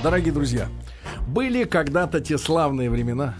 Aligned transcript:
Дорогие 0.00 0.32
друзья, 0.32 0.68
были 1.26 1.64
когда-то 1.64 2.20
те 2.20 2.38
славные 2.38 2.88
времена, 2.88 3.34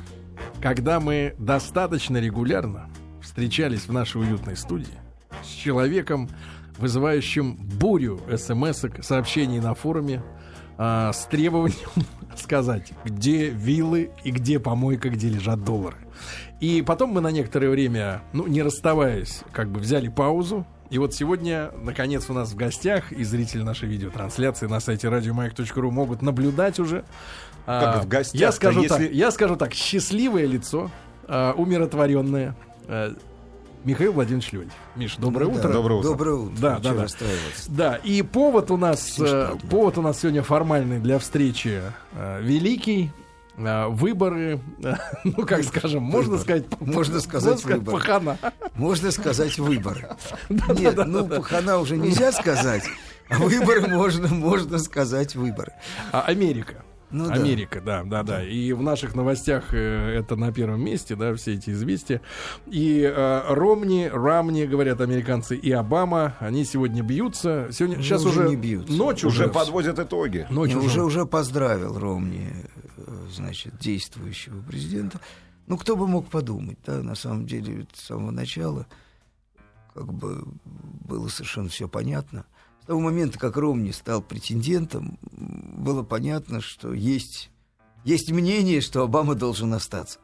когда 0.61 0.99
мы 0.99 1.37
достаточно 1.39 2.17
регулярно 2.17 2.91
встречались 3.23 3.87
в 3.87 3.93
нашей 3.93 4.23
уютной 4.23 4.57
студии 4.57 4.99
с 5.45 5.47
человеком, 5.47 6.29
вызывающим 6.77 7.55
бурю 7.55 8.21
смс 8.37 8.85
сообщений 9.03 9.61
на 9.61 9.75
форуме 9.75 10.21
э, 10.79 11.11
с 11.15 11.27
требованием 11.27 11.91
сказать, 12.37 12.93
где 13.05 13.51
виллы 13.51 14.11
и 14.25 14.33
где 14.33 14.59
помойка, 14.59 15.11
где 15.11 15.29
лежат 15.29 15.63
доллары. 15.63 15.99
И 16.59 16.83
потом 16.83 17.11
мы 17.11 17.21
на 17.21 17.31
некоторое 17.31 17.71
время, 17.71 18.23
ну, 18.33 18.49
не 18.49 18.63
расставаясь, 18.63 19.43
как 19.53 19.71
бы 19.71 19.79
взяли 19.79 20.09
паузу, 20.09 20.67
и 20.91 20.99
вот 20.99 21.15
сегодня, 21.15 21.71
наконец, 21.83 22.31
у 22.31 22.33
нас 22.33 22.53
в 22.53 22.57
гостях, 22.57 23.13
и 23.13 23.23
зрители 23.23 23.63
нашей 23.63 23.89
видеотрансляции 23.89 24.67
на 24.67 24.81
сайте 24.81 25.09
радиомаяк.ру 25.09 25.91
могут 25.91 26.23
наблюдать 26.23 26.79
уже. 26.79 27.05
Как 27.67 27.97
а, 27.97 28.01
в 28.01 28.09
гостях 28.09 28.41
я 28.41 28.53
скажу 28.53 28.83
если... 28.83 29.07
так, 29.07 29.13
я 29.13 29.31
скажу 29.31 29.57
так, 29.57 29.75
счастливое 29.75 30.47
лицо, 30.47 30.91
а, 31.27 31.53
умиротворенное, 31.53 32.57
а, 32.87 33.15
Михаил 33.85 34.13
Владимирович 34.13 34.51
Леонтьев. 34.53 34.75
Миш, 34.97 35.17
доброе 35.17 35.47
ну, 35.47 35.53
утро. 35.53 35.69
Да, 35.69 35.75
доброе 35.75 35.95
утро. 35.97 36.09
Доброе 36.09 36.35
утро. 36.37 36.57
Да, 36.59 36.79
да, 36.79 36.95
да. 36.95 37.07
Да, 37.69 37.97
и 37.97 38.23
повод 38.23 38.71
у 38.71 38.77
нас, 38.79 39.03
Смешно, 39.03 39.59
повод 39.71 39.99
у 39.99 40.03
нас 40.03 40.21
сегодня 40.21 40.43
формальный 40.43 40.99
для 40.99 41.19
встречи 41.19 41.83
э, 42.15 42.41
великий. 42.43 43.13
Э, 43.59 43.89
выборы, 43.89 44.61
э, 44.83 44.95
ну 45.25 45.45
как 45.47 45.65
скажем, 45.65 46.03
можно 46.03 46.39
сказать, 46.39 46.65
можно 46.81 47.21
сказать, 47.21 47.65
можно 47.65 47.77
выбор. 47.77 47.95
пахана. 47.95 48.39
Можно 48.75 49.11
сказать 49.11 49.59
выборы. 49.59 50.09
Нет, 50.49 50.97
ну 51.07 51.27
пахана 51.27 51.79
уже 51.79 51.97
нельзя 51.97 52.33
сказать, 52.33 52.85
а 53.29 53.39
выборы 53.39 53.89
можно, 53.89 54.29
можно 54.29 54.79
сказать 54.79 55.35
выборы. 55.35 55.73
А 56.13 56.23
Америка. 56.23 56.85
Ну, 57.11 57.31
Америка, 57.31 57.81
да. 57.81 58.03
да, 58.03 58.23
да, 58.23 58.37
да. 58.37 58.45
И 58.45 58.73
в 58.75 58.83
наших 58.83 59.15
новостях 59.15 59.73
э, 59.73 60.19
это 60.19 60.37
на 60.37 60.53
первом 60.53 60.85
месте, 60.85 61.17
да, 61.17 61.35
все 61.35 61.55
эти 61.55 61.71
известия. 61.71 62.21
И 62.67 63.01
э, 63.03 63.43
Ромни, 63.49 64.11
Рамни, 64.13 64.65
говорят 64.65 65.01
американцы, 65.01 65.57
и 65.57 65.73
Обама, 65.73 66.37
они 66.39 66.67
сегодня 66.67 67.03
бьются. 67.03 67.69
Сегодня, 67.73 67.97
ну, 67.97 68.03
сейчас 68.03 68.27
уже, 68.27 68.41
уже 68.41 68.49
не 68.51 68.57
бьются. 68.57 68.93
ночь 68.93 69.25
уже, 69.25 69.45
уже 69.45 69.49
подводят 69.49 69.99
итоги. 69.99 70.47
Ночь 70.51 70.75
уже, 70.75 70.87
уже 70.87 71.03
уже 71.03 71.25
поздравил 71.25 71.99
Ромни, 71.99 72.53
значит, 73.31 73.79
действующего 73.79 74.63
президента. 74.63 75.21
Ну, 75.67 75.77
кто 75.77 75.97
бы 75.97 76.07
мог 76.07 76.29
подумать, 76.29 76.79
да, 76.85 77.03
на 77.03 77.15
самом 77.15 77.47
деле, 77.47 77.87
с 77.93 78.07
самого 78.07 78.31
начала 78.31 78.87
как 79.95 80.13
бы 80.13 80.47
было 80.65 81.29
совершенно 81.29 81.69
все 81.69 81.89
понятно– 81.89 82.47
того 82.89 83.01
момента, 83.01 83.39
как 83.39 83.59
Ромни 83.59 83.91
стал 83.91 84.23
претендентом, 84.23 85.19
было 85.31 86.03
понятно, 86.03 86.63
что 86.63 86.95
есть, 86.95 87.51
есть 88.03 88.31
мнение, 88.31 88.81
что 88.81 89.03
Обама 89.03 89.35
должен 89.35 89.75
остаться. 89.75 90.21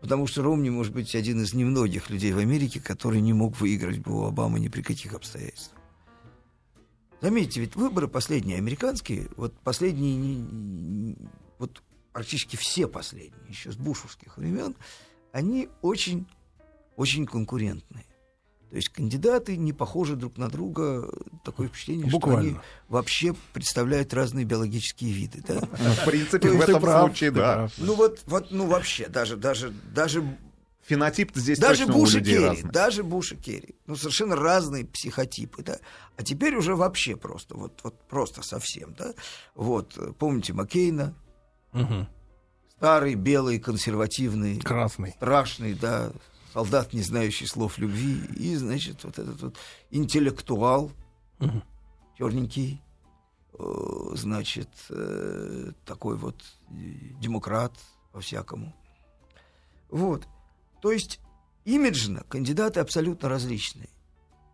Потому 0.00 0.28
что 0.28 0.44
Ромни, 0.44 0.70
может 0.70 0.92
быть, 0.92 1.16
один 1.16 1.42
из 1.42 1.54
немногих 1.54 2.08
людей 2.08 2.32
в 2.32 2.38
Америке, 2.38 2.80
который 2.80 3.20
не 3.20 3.32
мог 3.32 3.60
выиграть 3.60 3.98
бы 3.98 4.16
у 4.16 4.26
Обамы 4.26 4.60
ни 4.60 4.68
при 4.68 4.82
каких 4.82 5.12
обстоятельствах. 5.12 5.76
Заметьте, 7.20 7.62
ведь 7.62 7.74
выборы 7.74 8.06
последние 8.06 8.58
американские, 8.58 9.28
вот 9.36 9.58
последние, 9.58 11.16
вот 11.58 11.82
практически 12.18 12.56
все 12.56 12.88
последние, 12.88 13.48
еще 13.48 13.70
с 13.70 13.76
бушевских 13.76 14.38
времен, 14.38 14.74
они 15.30 15.68
очень, 15.82 16.26
очень 16.96 17.26
конкурентные. 17.26 18.06
То 18.70 18.74
есть 18.76 18.88
кандидаты 18.88 19.56
не 19.56 19.72
похожи 19.72 20.16
друг 20.16 20.36
на 20.36 20.48
друга. 20.48 21.08
Такое 21.44 21.68
впечатление, 21.68 22.10
Буквально. 22.10 22.40
что 22.40 22.50
они 22.50 22.60
вообще 22.88 23.36
представляют 23.52 24.12
разные 24.12 24.44
биологические 24.44 25.12
виды. 25.12 25.44
Да? 25.46 25.60
Ну, 25.78 25.90
в 25.92 26.04
принципе, 26.06 26.50
в 26.50 26.60
этом 26.60 26.82
случае, 26.82 27.30
да. 27.30 27.68
Ну 27.78 27.94
вот, 27.94 28.18
вот, 28.26 28.50
ну 28.50 28.66
вообще, 28.66 29.06
даже, 29.06 29.36
даже, 29.36 29.72
даже 29.94 30.24
фенотип 30.82 31.36
здесь 31.36 31.60
даже 31.60 31.86
точно 31.86 31.92
Буш 31.92 32.14
у 32.14 32.18
людей 32.18 32.34
Керри, 32.34 32.46
разный. 32.48 32.70
Даже 32.72 33.04
Буш 33.04 33.30
и 33.32 33.36
Керри. 33.36 33.76
Ну, 33.86 33.94
совершенно 33.94 34.34
разные 34.34 34.86
психотипы, 34.86 35.62
да. 35.62 35.78
А 36.16 36.24
теперь 36.24 36.56
уже 36.56 36.74
вообще 36.74 37.14
просто, 37.14 37.54
вот, 37.54 37.78
вот 37.84 38.08
просто 38.08 38.42
совсем, 38.42 38.92
да. 38.98 39.14
Вот, 39.54 39.96
помните 40.18 40.52
Маккейна? 40.52 41.14
Угу. 41.82 42.06
Старый, 42.76 43.14
белый, 43.14 43.58
консервативный. 43.58 44.60
Красный. 44.60 45.12
Страшный, 45.12 45.74
да, 45.74 46.12
солдат, 46.52 46.92
не 46.92 47.02
знающий 47.02 47.46
слов 47.46 47.78
любви, 47.78 48.20
и, 48.36 48.54
значит, 48.56 49.04
вот 49.04 49.18
этот 49.18 49.42
вот 49.42 49.56
интеллектуал, 49.90 50.92
угу. 51.40 51.62
черненький, 52.16 52.82
э, 53.58 53.64
значит, 54.14 54.70
э, 54.90 55.72
такой 55.84 56.16
вот 56.16 56.42
демократ 56.68 57.72
по-всякому. 58.12 58.74
Вот. 59.90 60.26
То 60.80 60.92
есть 60.92 61.20
имиджно 61.64 62.24
кандидаты 62.28 62.80
абсолютно 62.80 63.28
различные. 63.28 63.88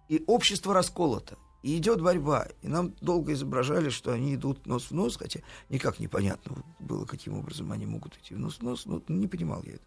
И 0.08 0.22
общество 0.26 0.74
расколото. 0.74 1.36
И 1.64 1.78
идет 1.78 2.02
борьба. 2.02 2.48
И 2.60 2.68
нам 2.68 2.92
долго 3.00 3.32
изображали, 3.32 3.88
что 3.88 4.12
они 4.12 4.34
идут 4.34 4.66
нос 4.66 4.90
в 4.90 4.90
нос, 4.90 5.16
хотя 5.16 5.40
никак 5.70 5.98
непонятно 5.98 6.62
было, 6.78 7.06
каким 7.06 7.38
образом 7.38 7.72
они 7.72 7.86
могут 7.86 8.18
идти 8.18 8.34
нос 8.34 8.58
в 8.58 8.62
нос. 8.62 8.84
Но 8.84 9.00
не 9.08 9.26
понимал 9.26 9.62
я 9.64 9.72
это. 9.72 9.84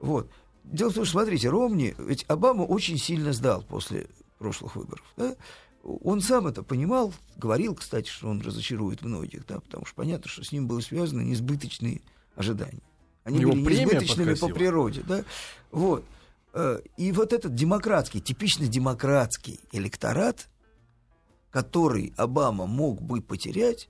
Вот. 0.00 0.30
Дело 0.64 0.90
в 0.90 0.94
том, 0.94 1.06
что, 1.06 1.12
смотрите, 1.12 1.48
Ромни, 1.48 1.94
ведь 1.96 2.26
Обама 2.28 2.64
очень 2.64 2.98
сильно 2.98 3.32
сдал 3.32 3.62
после 3.62 4.06
прошлых 4.36 4.76
выборов. 4.76 5.02
Да? 5.16 5.34
Он 5.82 6.20
сам 6.20 6.46
это 6.46 6.62
понимал, 6.62 7.14
говорил, 7.38 7.74
кстати, 7.74 8.10
что 8.10 8.28
он 8.28 8.42
разочарует 8.42 9.00
многих, 9.00 9.46
да, 9.46 9.60
потому 9.60 9.86
что 9.86 9.94
понятно, 9.94 10.28
что 10.28 10.44
с 10.44 10.52
ним 10.52 10.66
было 10.66 10.80
связано 10.80 11.22
несбыточные 11.22 12.02
ожидания. 12.36 12.82
Они 13.24 13.46
были 13.46 13.80
несбыточными 13.80 14.34
по 14.34 14.48
природе. 14.48 15.02
Да? 15.08 15.24
Вот. 15.70 16.04
Э, 16.52 16.80
и 16.98 17.12
вот 17.12 17.32
этот 17.32 17.54
демократский, 17.54 18.20
типично 18.20 18.66
демократский 18.66 19.58
электорат, 19.72 20.50
который 21.50 22.12
Обама 22.16 22.66
мог 22.66 23.00
бы 23.00 23.20
потерять, 23.20 23.88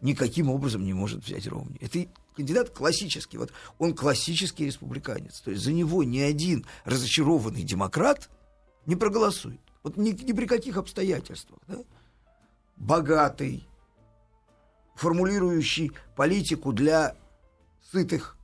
никаким 0.00 0.50
образом 0.50 0.84
не 0.84 0.92
может 0.92 1.24
взять 1.24 1.46
Ромни. 1.46 1.78
Это 1.80 2.06
кандидат 2.36 2.70
классический. 2.70 3.38
Вот 3.38 3.52
он 3.78 3.94
классический 3.94 4.66
республиканец. 4.66 5.40
То 5.40 5.50
есть 5.50 5.62
за 5.62 5.72
него 5.72 6.04
ни 6.04 6.18
один 6.18 6.66
разочарованный 6.84 7.62
демократ 7.62 8.30
не 8.86 8.96
проголосует. 8.96 9.60
Вот 9.82 9.96
ни, 9.96 10.10
ни 10.10 10.32
при 10.32 10.46
каких 10.46 10.76
обстоятельствах. 10.76 11.60
Да? 11.68 11.78
Богатый, 12.76 13.68
формулирующий 14.96 15.92
политику 16.16 16.72
для 16.72 17.16
сытых. 17.92 18.36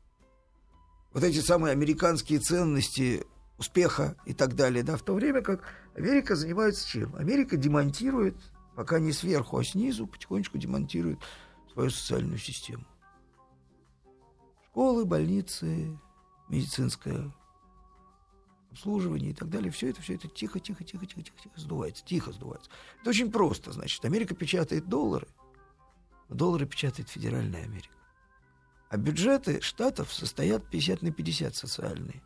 Вот 1.13 1.25
эти 1.25 1.41
самые 1.41 1.73
американские 1.73 2.39
ценности 2.39 3.25
успеха 3.61 4.17
и 4.27 4.35
так 4.35 4.57
далее. 4.57 4.83
Да? 4.83 4.97
В 4.97 5.03
то 5.03 5.15
время 5.15 5.43
как 5.43 5.63
Америка 5.95 6.35
занимается 6.35 6.89
чем? 6.89 7.15
Америка 7.15 7.57
демонтирует, 7.57 8.37
пока 8.75 8.99
не 8.99 9.13
сверху, 9.13 9.57
а 9.57 9.65
снизу, 9.65 10.09
потихонечку 10.09 10.59
демонтирует 10.59 11.21
свою 11.73 11.91
социальную 11.91 12.39
систему 12.39 12.85
школы, 14.71 15.05
больницы, 15.05 15.99
медицинское 16.49 17.31
обслуживание 18.71 19.33
и 19.33 19.35
так 19.35 19.51
далее. 19.51 19.71
Все 19.71 19.91
это, 19.91 20.01
все 20.01 20.15
это 20.15 20.29
тихо, 20.29 20.61
тихо, 20.61 20.85
тихо, 20.85 21.05
тихо, 21.05 21.23
тихо, 21.23 21.39
тихо 21.43 21.61
сдувается, 21.61 22.05
тихо 22.05 22.33
сдувается. 22.33 22.71
Это 23.01 23.11
очень 23.11 23.31
просто, 23.31 23.73
значит. 23.73 24.05
Америка 24.05 24.35
печатает 24.35 24.89
доллары, 24.89 25.27
а 26.29 26.35
доллары 26.35 26.67
печатает 26.67 27.09
Федеральная 27.09 27.65
Америка. 27.65 27.95
А 28.89 28.97
бюджеты 28.97 29.61
штатов 29.61 30.13
состоят 30.13 30.69
50 30.71 31.03
на 31.03 31.13
50 31.13 31.55
социальные. 31.55 32.23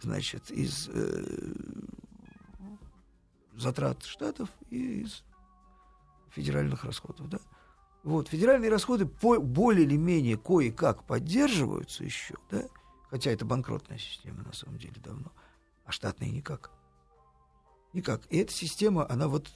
Значит, 0.00 0.50
из 0.50 0.88
э, 0.88 1.52
затрат 3.56 4.04
штатов 4.04 4.48
и 4.70 5.02
из 5.02 5.24
федеральных 6.30 6.84
расходов, 6.84 7.28
да. 7.28 7.38
Вот, 8.04 8.28
федеральные 8.28 8.70
расходы 8.70 9.06
по, 9.06 9.38
более 9.40 9.84
или 9.84 9.96
менее 9.96 10.38
кое-как 10.38 11.04
поддерживаются 11.04 12.04
еще, 12.04 12.36
да, 12.50 12.64
хотя 13.10 13.30
это 13.32 13.44
банкротная 13.44 13.98
система 13.98 14.42
на 14.44 14.52
самом 14.52 14.78
деле 14.78 15.00
давно, 15.02 15.32
а 15.84 15.92
штатные 15.92 16.30
никак. 16.30 16.70
Никак. 17.92 18.22
И 18.30 18.38
эта 18.38 18.52
система, 18.52 19.10
она 19.10 19.28
вот 19.28 19.50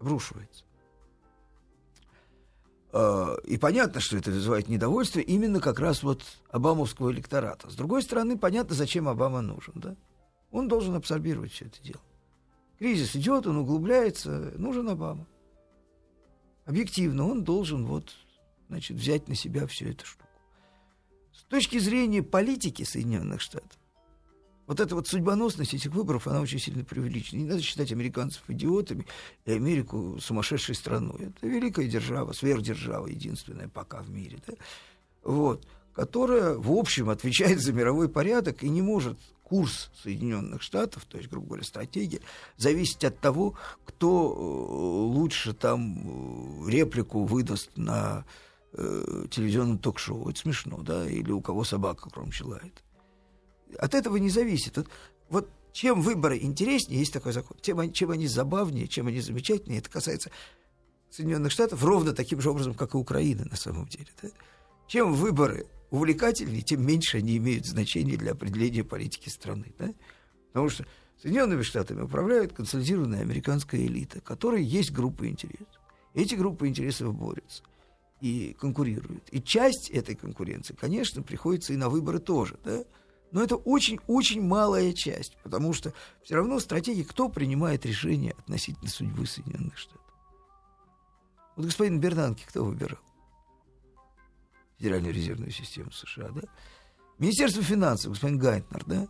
обрушивается. 0.00 0.64
А, 2.92 3.36
и 3.44 3.56
понятно, 3.56 4.00
что 4.00 4.16
это 4.16 4.30
вызывает 4.30 4.68
недовольство 4.68 5.20
именно 5.20 5.60
как 5.60 5.78
раз 5.78 6.02
вот 6.02 6.24
обамовского 6.50 7.10
электората. 7.10 7.70
С 7.70 7.74
другой 7.74 8.02
стороны, 8.02 8.38
понятно, 8.38 8.74
зачем 8.74 9.08
Обама 9.08 9.40
нужен, 9.40 9.74
да? 9.76 9.96
Он 10.50 10.68
должен 10.68 10.94
абсорбировать 10.94 11.52
все 11.52 11.66
это 11.66 11.82
дело. 11.82 12.00
Кризис 12.78 13.14
идет, 13.16 13.46
он 13.46 13.56
углубляется, 13.56 14.52
нужен 14.56 14.88
Обама 14.88 15.26
объективно 16.68 17.26
он 17.26 17.44
должен 17.44 17.86
вот, 17.86 18.14
значит, 18.68 18.98
взять 18.98 19.26
на 19.26 19.34
себя 19.34 19.66
всю 19.66 19.88
эту 19.88 20.04
штуку. 20.04 20.28
С 21.32 21.42
точки 21.44 21.78
зрения 21.78 22.22
политики 22.22 22.82
Соединенных 22.82 23.40
Штатов, 23.40 23.78
Вот 24.68 24.80
эта 24.80 24.94
вот 24.94 25.08
судьбоносность 25.08 25.72
этих 25.72 25.92
выборов, 25.92 26.26
она 26.26 26.42
очень 26.42 26.58
сильно 26.58 26.84
преувеличена. 26.84 27.40
Не 27.40 27.46
надо 27.46 27.62
считать 27.62 27.90
американцев 27.90 28.42
идиотами 28.48 29.06
и 29.46 29.52
Америку 29.52 30.18
сумасшедшей 30.20 30.74
страной. 30.74 31.30
Это 31.30 31.46
великая 31.46 31.88
держава, 31.88 32.32
сверхдержава, 32.32 33.06
единственная 33.06 33.68
пока 33.68 34.02
в 34.02 34.10
мире. 34.10 34.38
Да? 34.46 34.52
Вот, 35.22 35.66
которая, 35.94 36.54
в 36.54 36.70
общем, 36.70 37.08
отвечает 37.08 37.60
за 37.60 37.72
мировой 37.72 38.10
порядок 38.10 38.62
и 38.62 38.68
не 38.68 38.82
может 38.82 39.18
курс 39.42 39.90
Соединенных 40.02 40.60
Штатов, 40.60 41.06
то 41.06 41.16
есть, 41.16 41.30
грубо 41.30 41.46
говоря, 41.46 41.64
стратегия, 41.64 42.20
зависеть 42.58 43.04
от 43.04 43.18
того, 43.18 43.54
кто 43.86 44.34
э, 44.34 45.14
лучше 45.16 45.54
там 45.54 46.66
э, 46.66 46.70
реплику 46.70 47.24
выдаст 47.24 47.70
на 47.76 48.26
э, 48.74 49.24
телевизионном 49.30 49.78
ток-шоу. 49.78 50.28
Это 50.28 50.38
смешно, 50.38 50.82
да? 50.82 51.08
Или 51.08 51.32
у 51.32 51.40
кого 51.40 51.64
собака 51.64 52.10
громче 52.10 52.44
лает 52.44 52.82
от 53.76 53.94
этого 53.94 54.16
не 54.16 54.30
зависит. 54.30 54.76
Вот, 54.76 54.88
вот 55.28 55.50
чем 55.72 56.00
выборы 56.00 56.38
интереснее, 56.38 57.00
есть 57.00 57.12
такой 57.12 57.32
закон, 57.32 57.56
тем, 57.60 57.92
чем 57.92 58.10
они 58.10 58.26
забавнее, 58.26 58.88
чем 58.88 59.06
они 59.06 59.20
замечательнее, 59.20 59.80
это 59.80 59.90
касается 59.90 60.30
Соединенных 61.10 61.52
Штатов 61.52 61.82
ровно 61.84 62.12
таким 62.12 62.40
же 62.40 62.50
образом, 62.50 62.74
как 62.74 62.94
и 62.94 62.98
Украины 62.98 63.44
на 63.44 63.56
самом 63.56 63.86
деле. 63.86 64.08
Да? 64.22 64.28
Чем 64.86 65.12
выборы 65.12 65.66
увлекательнее, 65.90 66.62
тем 66.62 66.86
меньше 66.86 67.18
они 67.18 67.36
имеют 67.36 67.66
значения 67.66 68.16
для 68.16 68.32
определения 68.32 68.84
политики 68.84 69.28
страны. 69.28 69.72
Да? 69.78 69.92
Потому 70.48 70.68
что 70.68 70.86
Соединенными 71.20 71.62
Штатами 71.62 72.02
управляет 72.02 72.52
консолидированная 72.52 73.22
американская 73.22 73.80
элита, 73.80 74.20
которой 74.20 74.62
есть 74.62 74.92
группы 74.92 75.28
интересов. 75.28 75.66
Эти 76.14 76.34
группы 76.34 76.68
интересов 76.68 77.14
борются 77.14 77.62
и 78.20 78.56
конкурируют. 78.58 79.28
И 79.30 79.40
часть 79.40 79.90
этой 79.90 80.14
конкуренции, 80.14 80.74
конечно, 80.74 81.22
приходится 81.22 81.72
и 81.72 81.76
на 81.76 81.88
выборы 81.88 82.18
тоже. 82.18 82.58
Да? 82.64 82.84
Но 83.30 83.42
это 83.42 83.56
очень-очень 83.56 84.42
малая 84.42 84.92
часть, 84.92 85.36
потому 85.42 85.72
что 85.72 85.92
все 86.22 86.36
равно 86.36 86.58
стратегии, 86.60 87.02
кто 87.02 87.28
принимает 87.28 87.84
решение 87.84 88.32
относительно 88.38 88.88
судьбы 88.88 89.26
Соединенных 89.26 89.76
Штатов. 89.76 90.00
Вот 91.56 91.66
господин 91.66 92.00
Бернанки 92.00 92.44
кто 92.46 92.64
выбирал? 92.64 92.98
Федеральную 94.78 95.12
резервную 95.12 95.50
систему 95.50 95.90
США, 95.90 96.28
да? 96.30 96.42
Министерство 97.18 97.62
финансов, 97.62 98.12
господин 98.12 98.38
Гайтнер, 98.38 98.84
да? 98.86 99.08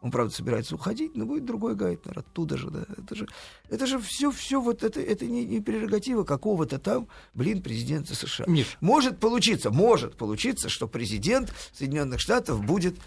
Он, 0.00 0.10
правда, 0.10 0.34
собирается 0.34 0.74
уходить, 0.74 1.14
но 1.14 1.26
будет 1.26 1.44
другой 1.44 1.74
Гайтнер 1.74 2.20
оттуда 2.20 2.56
же, 2.56 2.70
да. 2.70 2.86
Это 2.96 3.14
же, 3.14 3.28
это 3.68 3.86
же 3.86 3.98
все, 3.98 4.30
все 4.30 4.58
вот 4.58 4.82
это, 4.82 4.98
это 4.98 5.26
не, 5.26 5.44
не 5.44 5.60
прерогатива 5.60 6.24
какого-то 6.24 6.78
там, 6.78 7.06
блин, 7.34 7.62
президента 7.62 8.14
США. 8.14 8.46
Миш. 8.48 8.78
Может 8.80 9.20
получиться, 9.20 9.70
может 9.70 10.16
получиться, 10.16 10.70
что 10.70 10.88
президент 10.88 11.52
Соединенных 11.74 12.18
Штатов 12.18 12.64
будет 12.64 12.98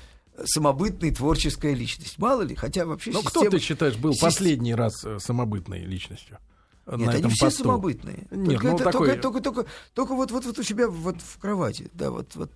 самобытной 0.46 1.12
творческая 1.12 1.74
личность. 1.74 2.18
Мало 2.18 2.42
ли, 2.42 2.56
хотя 2.56 2.86
вообще 2.86 3.12
Ну, 3.12 3.22
система... 3.22 3.46
кто 3.46 3.58
ты 3.58 3.64
считаешь 3.64 3.96
был 3.98 4.14
Сист... 4.14 4.22
последний 4.24 4.76
раз 4.76 5.04
э, 5.04 5.20
самобытной 5.20 5.86
личностью? 5.86 6.40
Нет, 6.86 7.08
на 7.08 7.12
они 7.14 7.30
все 7.30 7.46
посту. 7.46 7.64
самобытные. 7.64 8.28
Нет, 8.30 8.46
только, 8.46 8.68
ну, 8.68 8.76
это, 8.76 8.84
такой... 8.84 9.08
только, 9.08 9.22
только, 9.22 9.42
только, 9.42 9.66
только 9.94 10.16
вот, 10.16 10.32
вот, 10.32 10.46
вот 10.46 10.60
у 10.60 10.64
себя 10.64 10.90
вот 10.90 11.22
в 11.22 11.38
кровати, 11.40 11.90
да, 11.94 12.12
вот, 12.12 12.36
вот 12.36 12.52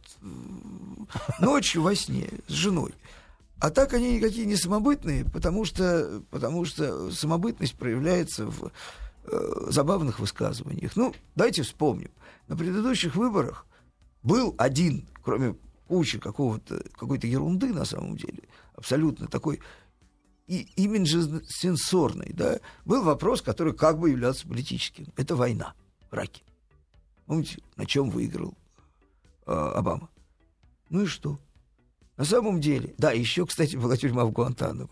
ночью 1.39 1.81
во 1.81 1.95
сне 1.95 2.27
с 2.47 2.51
женой. 2.51 2.93
А 3.59 3.69
так 3.69 3.93
они 3.93 4.17
никакие 4.17 4.45
не 4.45 4.55
самобытные, 4.55 5.25
потому 5.25 5.65
что, 5.65 6.21
потому 6.29 6.65
что 6.65 7.09
самобытность 7.11 7.75
проявляется 7.75 8.45
в 8.47 8.71
э, 9.23 9.65
забавных 9.69 10.19
высказываниях. 10.19 10.95
Ну, 10.95 11.15
давайте 11.35 11.63
вспомним. 11.63 12.11
На 12.47 12.57
предыдущих 12.57 13.15
выборах 13.15 13.65
был 14.23 14.53
один, 14.57 15.07
кроме 15.23 15.55
куча 15.87 16.19
какого-то, 16.19 16.83
какой-то 16.93 17.27
ерунды 17.27 17.73
на 17.73 17.85
самом 17.85 18.17
деле, 18.17 18.43
абсолютно 18.75 19.27
такой 19.27 19.59
и 20.47 20.69
именно 20.77 21.05
сенсорный, 21.05 22.31
да, 22.33 22.59
был 22.85 23.03
вопрос, 23.03 23.41
который 23.41 23.73
как 23.73 23.99
бы 23.99 24.09
являлся 24.09 24.47
политическим. 24.47 25.07
Это 25.17 25.35
война 25.35 25.73
в 26.09 26.15
Ираке. 26.15 26.41
Помните, 27.25 27.61
на 27.75 27.85
чем 27.85 28.09
выиграл 28.09 28.53
э, 29.45 29.51
Обама? 29.51 30.09
Ну 30.89 31.03
и 31.03 31.05
что? 31.05 31.37
На 32.15 32.23
самом 32.23 32.61
деле, 32.61 32.95
да, 32.97 33.11
еще, 33.11 33.45
кстати, 33.45 33.75
была 33.75 33.97
тюрьма 33.97 34.23
в 34.23 34.31
Гуантанамо. 34.31 34.89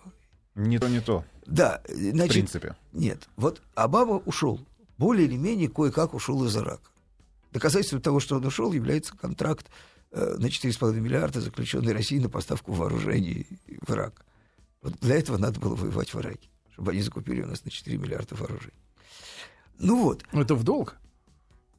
Не 0.55 0.77
то, 0.77 0.89
не 0.89 0.99
то. 0.99 1.23
Да, 1.45 1.81
значит, 1.87 2.31
в 2.31 2.33
принципе. 2.33 2.75
Нет, 2.91 3.29
вот 3.37 3.61
Обама 3.75 4.17
ушел, 4.17 4.59
более 4.97 5.25
или 5.25 5.37
менее 5.37 5.69
кое-как 5.69 6.13
ушел 6.13 6.43
из 6.45 6.55
Ирака. 6.55 6.91
Доказательством 7.51 8.01
того, 8.01 8.19
что 8.19 8.35
он 8.35 8.45
ушел, 8.45 8.73
является 8.73 9.15
контракт 9.15 9.67
на 10.15 10.45
4,5 10.45 10.93
миллиарда, 10.93 11.41
заключенной 11.41 11.93
Россией 11.93 12.21
на 12.21 12.29
поставку 12.29 12.71
вооружений 12.71 13.47
в 13.81 13.91
Ирак. 13.91 14.25
Вот 14.81 14.93
для 14.99 15.15
этого 15.15 15.37
надо 15.37 15.59
было 15.59 15.75
воевать 15.75 16.13
в 16.13 16.19
Ираке, 16.19 16.49
чтобы 16.71 16.91
они 16.91 17.01
закупили 17.01 17.41
у 17.41 17.47
нас 17.47 17.65
на 17.65 17.71
4 17.71 17.97
миллиарда 17.97 18.35
вооружений. 18.35 18.73
Ну 19.79 20.01
вот. 20.03 20.23
Ну 20.31 20.41
это 20.41 20.55
в 20.55 20.63
долг? 20.63 20.97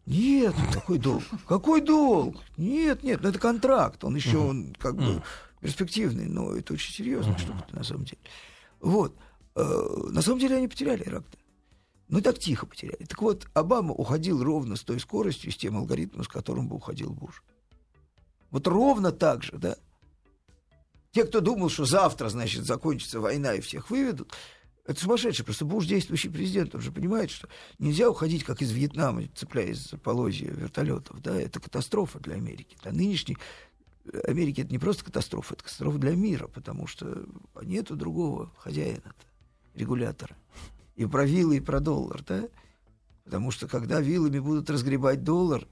Нет, 0.05 0.55
какой 0.73 0.99
долг? 0.99 1.23
Какой 1.49 1.81
долг? 1.81 2.37
Нет, 2.57 3.03
нет, 3.03 3.23
ну 3.23 3.29
это 3.29 3.39
контракт, 3.39 4.05
он 4.05 4.15
еще 4.15 4.39
он 4.39 4.75
как 4.79 4.95
бы 4.95 5.23
перспективный, 5.61 6.27
но 6.27 6.55
это 6.55 6.75
очень 6.75 6.93
серьезно 6.93 7.37
что-то 7.39 7.75
на 7.75 7.83
самом 7.83 8.05
деле. 8.05 8.21
Вот. 8.81 9.17
Э, 9.57 9.63
на 10.11 10.23
самом 10.23 10.39
деле 10.39 10.57
они 10.57 10.69
потеряли 10.69 11.03
Ирак-то. 11.05 11.39
Ну, 12.09 12.21
так 12.21 12.39
тихо 12.39 12.67
потеряли. 12.67 13.05
Так 13.05 13.21
вот, 13.21 13.49
Обама 13.53 13.93
уходил 13.93 14.43
ровно 14.45 14.77
с 14.77 14.83
той 14.83 15.01
скоростью, 15.01 15.51
с 15.51 15.57
тем 15.57 15.77
алгоритмом, 15.77 16.23
с 16.23 16.29
которым 16.29 16.69
бы 16.69 16.77
уходил 16.77 17.13
Буш. 17.13 17.43
Вот 18.51 18.67
ровно 18.67 19.13
так 19.13 19.43
же, 19.43 19.53
да. 19.59 19.77
Те, 21.13 21.25
кто 21.25 21.41
думал, 21.41 21.69
что 21.69 21.85
завтра, 21.85 22.29
значит, 22.29 22.65
закончится 22.65 23.21
война 23.21 23.55
и 23.55 23.61
всех 23.61 23.91
выведут, 23.91 24.33
это 24.87 25.01
сумасшедший. 25.01 25.45
Просто 25.45 25.65
Буш 25.65 25.87
действующий 25.87 26.29
президент, 26.29 26.75
он 26.75 26.81
же 26.81 26.93
понимает, 26.93 27.31
что 27.31 27.49
нельзя 27.79 28.09
уходить, 28.09 28.45
как 28.45 28.63
из 28.63 28.71
Вьетнама, 28.71 29.23
цепляясь 29.35 29.91
за 29.91 29.99
полозья 29.99 30.51
вертолетов. 30.51 31.21
Да? 31.23 31.35
Это 31.35 31.59
катастрофа 31.59 32.21
для 32.21 32.35
Америки. 32.35 32.77
Для 32.83 32.93
нынешней 32.93 33.37
Америки 34.25 34.61
это 34.61 34.71
не 34.71 34.79
просто 34.79 35.05
катастрофа, 35.05 35.55
это 35.55 35.65
катастрофа 35.65 35.99
для 35.99 36.15
мира, 36.15 36.47
потому 36.47 36.87
что 36.87 37.25
нету 37.63 37.97
другого 37.97 38.53
хозяина 38.59 39.15
регулятора. 39.75 40.37
И 40.95 41.05
про 41.07 41.27
виллы, 41.27 41.57
и 41.57 41.61
про 41.61 41.81
доллар, 41.81 42.23
да? 42.23 42.49
Потому 43.25 43.51
что 43.51 43.67
когда 43.67 44.01
вилами 44.01 44.39
будут 44.39 44.71
разгребать 44.71 45.25
доллар, 45.25 45.67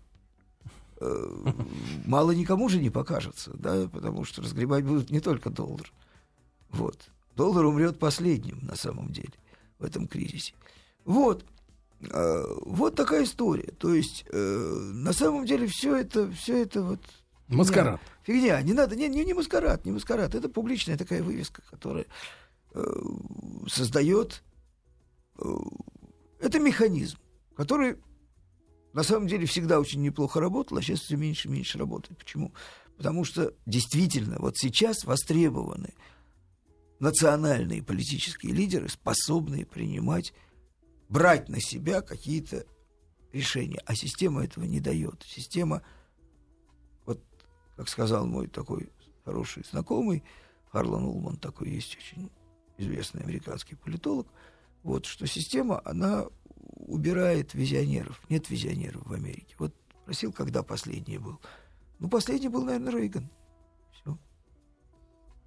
мало 2.04 2.32
никому 2.32 2.68
же 2.68 2.80
не 2.80 2.90
покажется, 2.90 3.50
да, 3.54 3.88
потому 3.88 4.24
что 4.24 4.42
разгребать 4.42 4.84
будут 4.84 5.10
не 5.10 5.20
только 5.20 5.50
доллар. 5.50 5.92
Вот. 6.70 6.98
Доллар 7.36 7.64
умрет 7.64 7.98
последним 7.98 8.60
на 8.62 8.76
самом 8.76 9.12
деле 9.12 9.32
в 9.78 9.84
этом 9.84 10.06
кризисе. 10.06 10.54
Вот. 11.04 11.44
Э, 12.10 12.44
вот 12.62 12.94
такая 12.94 13.24
история. 13.24 13.72
То 13.78 13.94
есть, 13.94 14.24
э, 14.30 14.90
на 14.94 15.12
самом 15.12 15.46
деле, 15.46 15.66
все 15.66 15.96
это, 15.96 16.30
все 16.30 16.62
это 16.62 16.82
вот... 16.82 17.00
Маскарад. 17.48 18.00
Фигня. 18.22 18.60
Не 18.62 18.72
надо, 18.72 18.96
не, 18.96 19.08
не, 19.08 19.24
не 19.24 19.34
маскарад, 19.34 19.84
не 19.84 19.92
маскарад. 19.92 20.34
Это 20.34 20.48
публичная 20.48 20.96
такая 20.96 21.22
вывеска, 21.22 21.62
которая 21.70 22.06
э, 22.74 22.84
создает... 23.68 24.42
Э, 25.38 25.44
это 26.40 26.58
механизм, 26.58 27.18
который 27.56 27.96
на 28.94 29.02
самом 29.02 29.26
деле 29.26 29.44
всегда 29.44 29.80
очень 29.80 30.00
неплохо 30.00 30.40
работал, 30.40 30.78
а 30.78 30.82
сейчас 30.82 31.00
все 31.00 31.16
меньше 31.16 31.48
и 31.48 31.50
меньше 31.50 31.78
работает. 31.78 32.16
Почему? 32.16 32.54
Потому 32.96 33.24
что 33.24 33.52
действительно 33.66 34.36
вот 34.38 34.56
сейчас 34.56 35.04
востребованы 35.04 35.94
национальные 37.00 37.82
политические 37.82 38.52
лидеры, 38.52 38.88
способные 38.88 39.66
принимать, 39.66 40.32
брать 41.08 41.48
на 41.48 41.60
себя 41.60 42.02
какие-то 42.02 42.66
решения. 43.32 43.82
А 43.84 43.96
система 43.96 44.44
этого 44.44 44.64
не 44.64 44.78
дает. 44.78 45.24
Система, 45.26 45.82
вот 47.04 47.20
как 47.76 47.88
сказал 47.88 48.26
мой 48.26 48.46
такой 48.46 48.92
хороший 49.24 49.64
знакомый, 49.68 50.22
Харлан 50.70 51.04
Улман, 51.04 51.36
такой 51.36 51.68
есть 51.70 51.96
очень 51.96 52.30
известный 52.78 53.22
американский 53.22 53.74
политолог, 53.74 54.28
вот, 54.84 55.06
что 55.06 55.26
система, 55.26 55.80
она 55.84 56.26
убирает 56.76 57.54
визионеров. 57.54 58.20
Нет 58.28 58.50
визионеров 58.50 59.02
в 59.06 59.12
Америке. 59.12 59.56
Вот 59.58 59.74
спросил, 60.02 60.32
когда 60.32 60.62
последний 60.62 61.18
был. 61.18 61.40
Ну, 61.98 62.08
последний 62.08 62.48
был, 62.48 62.64
наверное, 62.64 62.92
Рейган. 62.92 63.30
Все. 63.92 64.18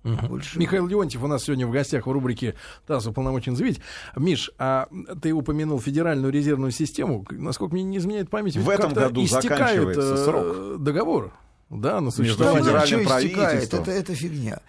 Угу. 0.04 0.28
Больше... 0.28 0.58
Михаил 0.58 0.88
Леонтьев 0.88 1.22
у 1.22 1.28
нас 1.28 1.44
сегодня 1.44 1.68
в 1.68 1.72
гостях 1.72 2.08
в 2.08 2.12
рубрике 2.12 2.56
«ТАСС 2.88 3.06
уполномочен 3.06 3.56
заявить». 3.56 3.80
Миш, 4.16 4.50
а 4.58 4.90
ты 5.22 5.32
упомянул 5.34 5.80
Федеральную 5.80 6.34
резервную 6.34 6.72
систему. 6.72 7.24
Насколько 7.30 7.76
мне 7.76 7.84
не 7.84 7.98
изменяет 7.98 8.32
память, 8.32 8.58
в 8.58 8.68
этом 8.68 8.94
году 8.94 9.26
заканчивается 9.28 10.14
э, 10.16 10.18
срок. 10.18 10.82
договор 10.82 11.34
да, 11.70 12.02
на 12.02 12.10
существование. 12.10 12.64
Федеральным 12.64 13.06
правительством. 13.06 13.82
Это, 13.82 13.92
это 13.92 14.16
фигня. 14.16 14.62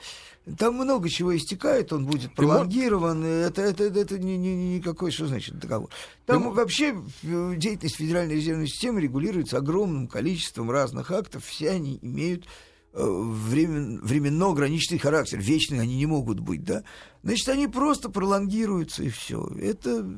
Там 0.56 0.74
много 0.74 1.08
чего 1.08 1.36
истекает, 1.36 1.92
он 1.92 2.06
будет 2.06 2.34
пролонгирован. 2.34 3.24
Это, 3.24 3.62
это, 3.62 3.84
это, 3.84 4.00
это 4.00 4.18
не, 4.18 4.36
не, 4.38 4.76
никакой, 4.76 5.10
что 5.10 5.26
значит 5.26 5.58
договор. 5.58 5.90
Там 6.26 6.44
Ты... 6.44 6.48
вообще 6.50 6.96
деятельность 7.22 7.96
Федеральной 7.96 8.36
резервной 8.36 8.68
системы 8.68 9.00
регулируется 9.00 9.58
огромным 9.58 10.06
количеством 10.08 10.70
разных 10.70 11.10
актов. 11.10 11.44
Все 11.44 11.70
они 11.70 11.98
имеют 12.00 12.46
э, 12.92 13.04
времен, 13.04 14.00
временно 14.00 14.50
ограниченный 14.50 14.98
характер, 14.98 15.38
вечные 15.40 15.82
они 15.82 15.96
не 15.96 16.06
могут 16.06 16.40
быть, 16.40 16.64
да, 16.64 16.84
значит, 17.22 17.48
они 17.48 17.66
просто 17.66 18.08
пролонгируются 18.08 19.02
и 19.02 19.10
все. 19.10 19.46
Это, 19.60 20.08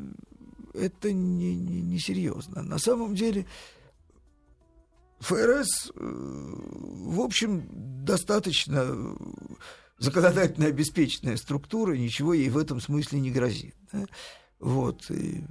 это 0.75 1.13
не, 1.13 1.57
не, 1.57 1.81
не 1.81 1.99
серьезно. 1.99 2.63
На 2.63 2.79
самом 2.79 3.15
деле 3.15 3.47
ФРС, 5.21 5.93
в 5.95 7.21
общем, 7.21 7.67
достаточно 8.05 9.17
законодательно 10.01 10.67
обеспеченная 10.67 11.37
структура, 11.37 11.93
ничего 11.93 12.35
ей 12.35 12.49
в 12.49 12.59
этом 12.59 12.81
смысле 12.81 13.21
не 13.21 13.31
грозит. 13.31 13.77
Да? 13.93 14.07
Вот. 14.59 15.11
И 15.11 15.45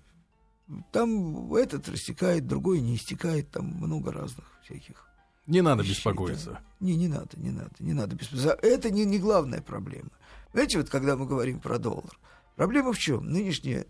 там 0.92 1.54
этот 1.54 1.88
растекает, 1.88 2.48
другой 2.48 2.82
не 2.82 2.96
истекает, 2.96 3.52
там 3.52 3.66
много 3.66 4.12
разных 4.12 4.46
всяких. 4.64 5.06
Не 5.46 5.62
надо 5.62 5.84
вещей, 5.84 5.96
беспокоиться. 5.96 6.52
Да. 6.52 6.62
Не, 6.80 6.96
не 6.96 7.08
надо, 7.08 7.30
не 7.38 7.52
надо, 7.52 7.72
не 7.80 7.94
надо 7.94 8.16
беспокоиться. 8.16 8.58
Это 8.62 8.90
не, 8.90 9.06
не 9.06 9.20
главная 9.20 9.62
проблема. 9.62 10.10
Знаете, 10.52 10.80
вот 10.80 10.90
когда 10.90 11.16
мы 11.16 11.28
говорим 11.28 11.60
про 11.60 11.78
доллар, 11.78 12.20
проблема 12.56 12.92
в 12.92 12.98
чем? 12.98 13.32
Нынешняя 13.32 13.86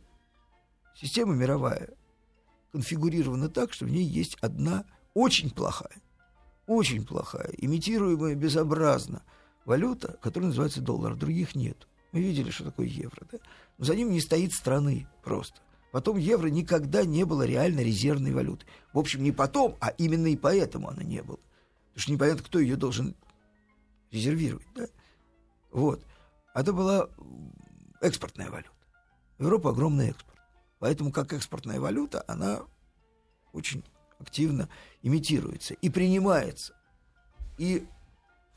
система 0.94 1.36
мировая 1.36 1.90
конфигурирована 2.74 3.50
так, 3.50 3.74
что 3.74 3.86
в 3.86 3.90
ней 3.90 4.04
есть 4.04 4.38
одна 4.42 4.86
очень 5.14 5.50
плохая, 5.50 6.02
очень 6.68 7.06
плохая, 7.06 7.50
имитируемая 7.58 8.36
безобразно– 8.36 9.24
валюта, 9.70 10.18
которая 10.22 10.48
называется 10.50 10.82
доллар, 10.82 11.16
других 11.16 11.56
нет. 11.56 11.88
Мы 12.12 12.22
видели, 12.22 12.50
что 12.50 12.66
такое 12.66 12.88
евро. 12.88 13.26
Да? 13.32 13.38
Но 13.78 13.86
за 13.86 13.96
ним 13.96 14.12
не 14.12 14.20
стоит 14.20 14.52
страны 14.52 15.08
просто. 15.24 15.62
Потом 15.92 16.18
евро 16.18 16.48
никогда 16.48 17.06
не 17.06 17.24
было 17.24 17.46
реально 17.46 17.82
резервной 17.82 18.32
валюты. 18.32 18.66
В 18.94 19.00
общем, 19.00 19.24
не 19.24 19.32
потом, 19.32 19.78
а 19.80 19.90
именно 19.90 20.28
и 20.28 20.36
поэтому 20.36 20.90
она 20.90 21.04
не 21.04 21.22
была. 21.22 21.38
Потому 21.90 22.02
что 22.02 22.12
непонятно, 22.12 22.44
кто 22.44 22.60
ее 22.60 22.76
должен 22.76 23.16
резервировать. 24.12 24.68
Да? 24.76 24.88
Вот. 25.72 26.04
Это 26.56 26.74
была 26.74 27.08
экспортная 28.02 28.50
валюта. 28.50 28.72
Европа 29.38 29.70
огромный 29.70 30.10
экспорт. 30.10 30.40
Поэтому 30.80 31.12
как 31.12 31.32
экспортная 31.34 31.80
валюта, 31.80 32.24
она 32.28 32.62
очень 33.54 33.84
активно 34.18 34.68
имитируется 35.04 35.76
и 35.76 35.90
принимается. 35.90 36.74
И 37.58 37.88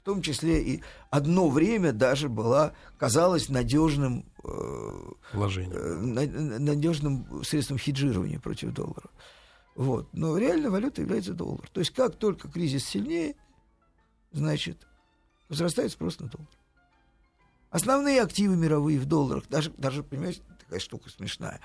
в 0.02 0.04
том 0.04 0.20
числе 0.20 0.60
и 0.60 0.82
одно 1.10 1.48
время 1.48 1.92
даже 1.92 2.28
была, 2.28 2.72
казалась 2.98 3.48
надежным, 3.48 4.26
э, 4.42 5.12
э, 5.32 6.58
надежным 6.58 7.44
средством 7.44 7.78
хеджирования 7.78 8.40
против 8.40 8.72
доллара. 8.72 9.10
Вот. 9.76 10.08
Но 10.12 10.36
реально 10.36 10.70
валюта 10.70 11.02
является 11.02 11.34
доллар. 11.34 11.68
То 11.72 11.78
есть 11.78 11.92
как 11.92 12.16
только 12.16 12.48
кризис 12.48 12.84
сильнее, 12.84 13.36
значит, 14.32 14.88
возрастает 15.48 15.92
спрос 15.92 16.18
на 16.18 16.26
доллар. 16.26 16.48
Основные 17.70 18.20
активы 18.22 18.56
мировые 18.56 18.98
в 18.98 19.06
долларах, 19.06 19.44
даже, 19.48 19.70
даже 19.78 20.02
понимаете, 20.02 20.42
такая 20.58 20.80
штука 20.80 21.10
смешная. 21.10 21.60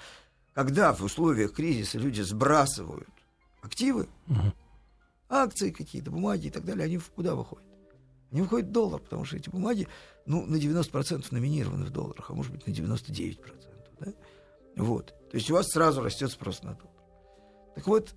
Когда 0.53 0.93
в 0.93 1.01
условиях 1.01 1.53
кризиса 1.53 1.97
люди 1.97 2.21
сбрасывают 2.21 3.09
активы, 3.63 4.07
угу. 4.27 4.53
акции 5.27 5.71
какие-то, 5.71 6.11
бумаги 6.11 6.47
и 6.47 6.51
так 6.51 6.65
далее, 6.65 6.85
они 6.85 6.99
куда 7.15 7.33
выходят? 7.33 7.66
Не 8.31 8.41
выходит 8.41 8.71
доллар, 8.71 9.01
потому 9.01 9.25
что 9.25 9.37
эти 9.37 9.49
бумаги 9.49 9.87
ну, 10.25 10.45
на 10.45 10.57
90% 10.57 11.27
номинированы 11.31 11.85
в 11.85 11.89
долларах, 11.89 12.29
а 12.29 12.33
может 12.33 12.51
быть 12.51 12.67
на 12.67 12.71
99%. 12.71 13.37
Да? 13.99 14.13
Вот. 14.75 15.07
То 15.29 15.37
есть 15.37 15.49
у 15.49 15.53
вас 15.53 15.67
сразу 15.67 16.01
растет 16.01 16.31
спрос 16.31 16.61
на 16.63 16.73
доллар. 16.73 16.93
Так 17.75 17.87
вот, 17.87 18.15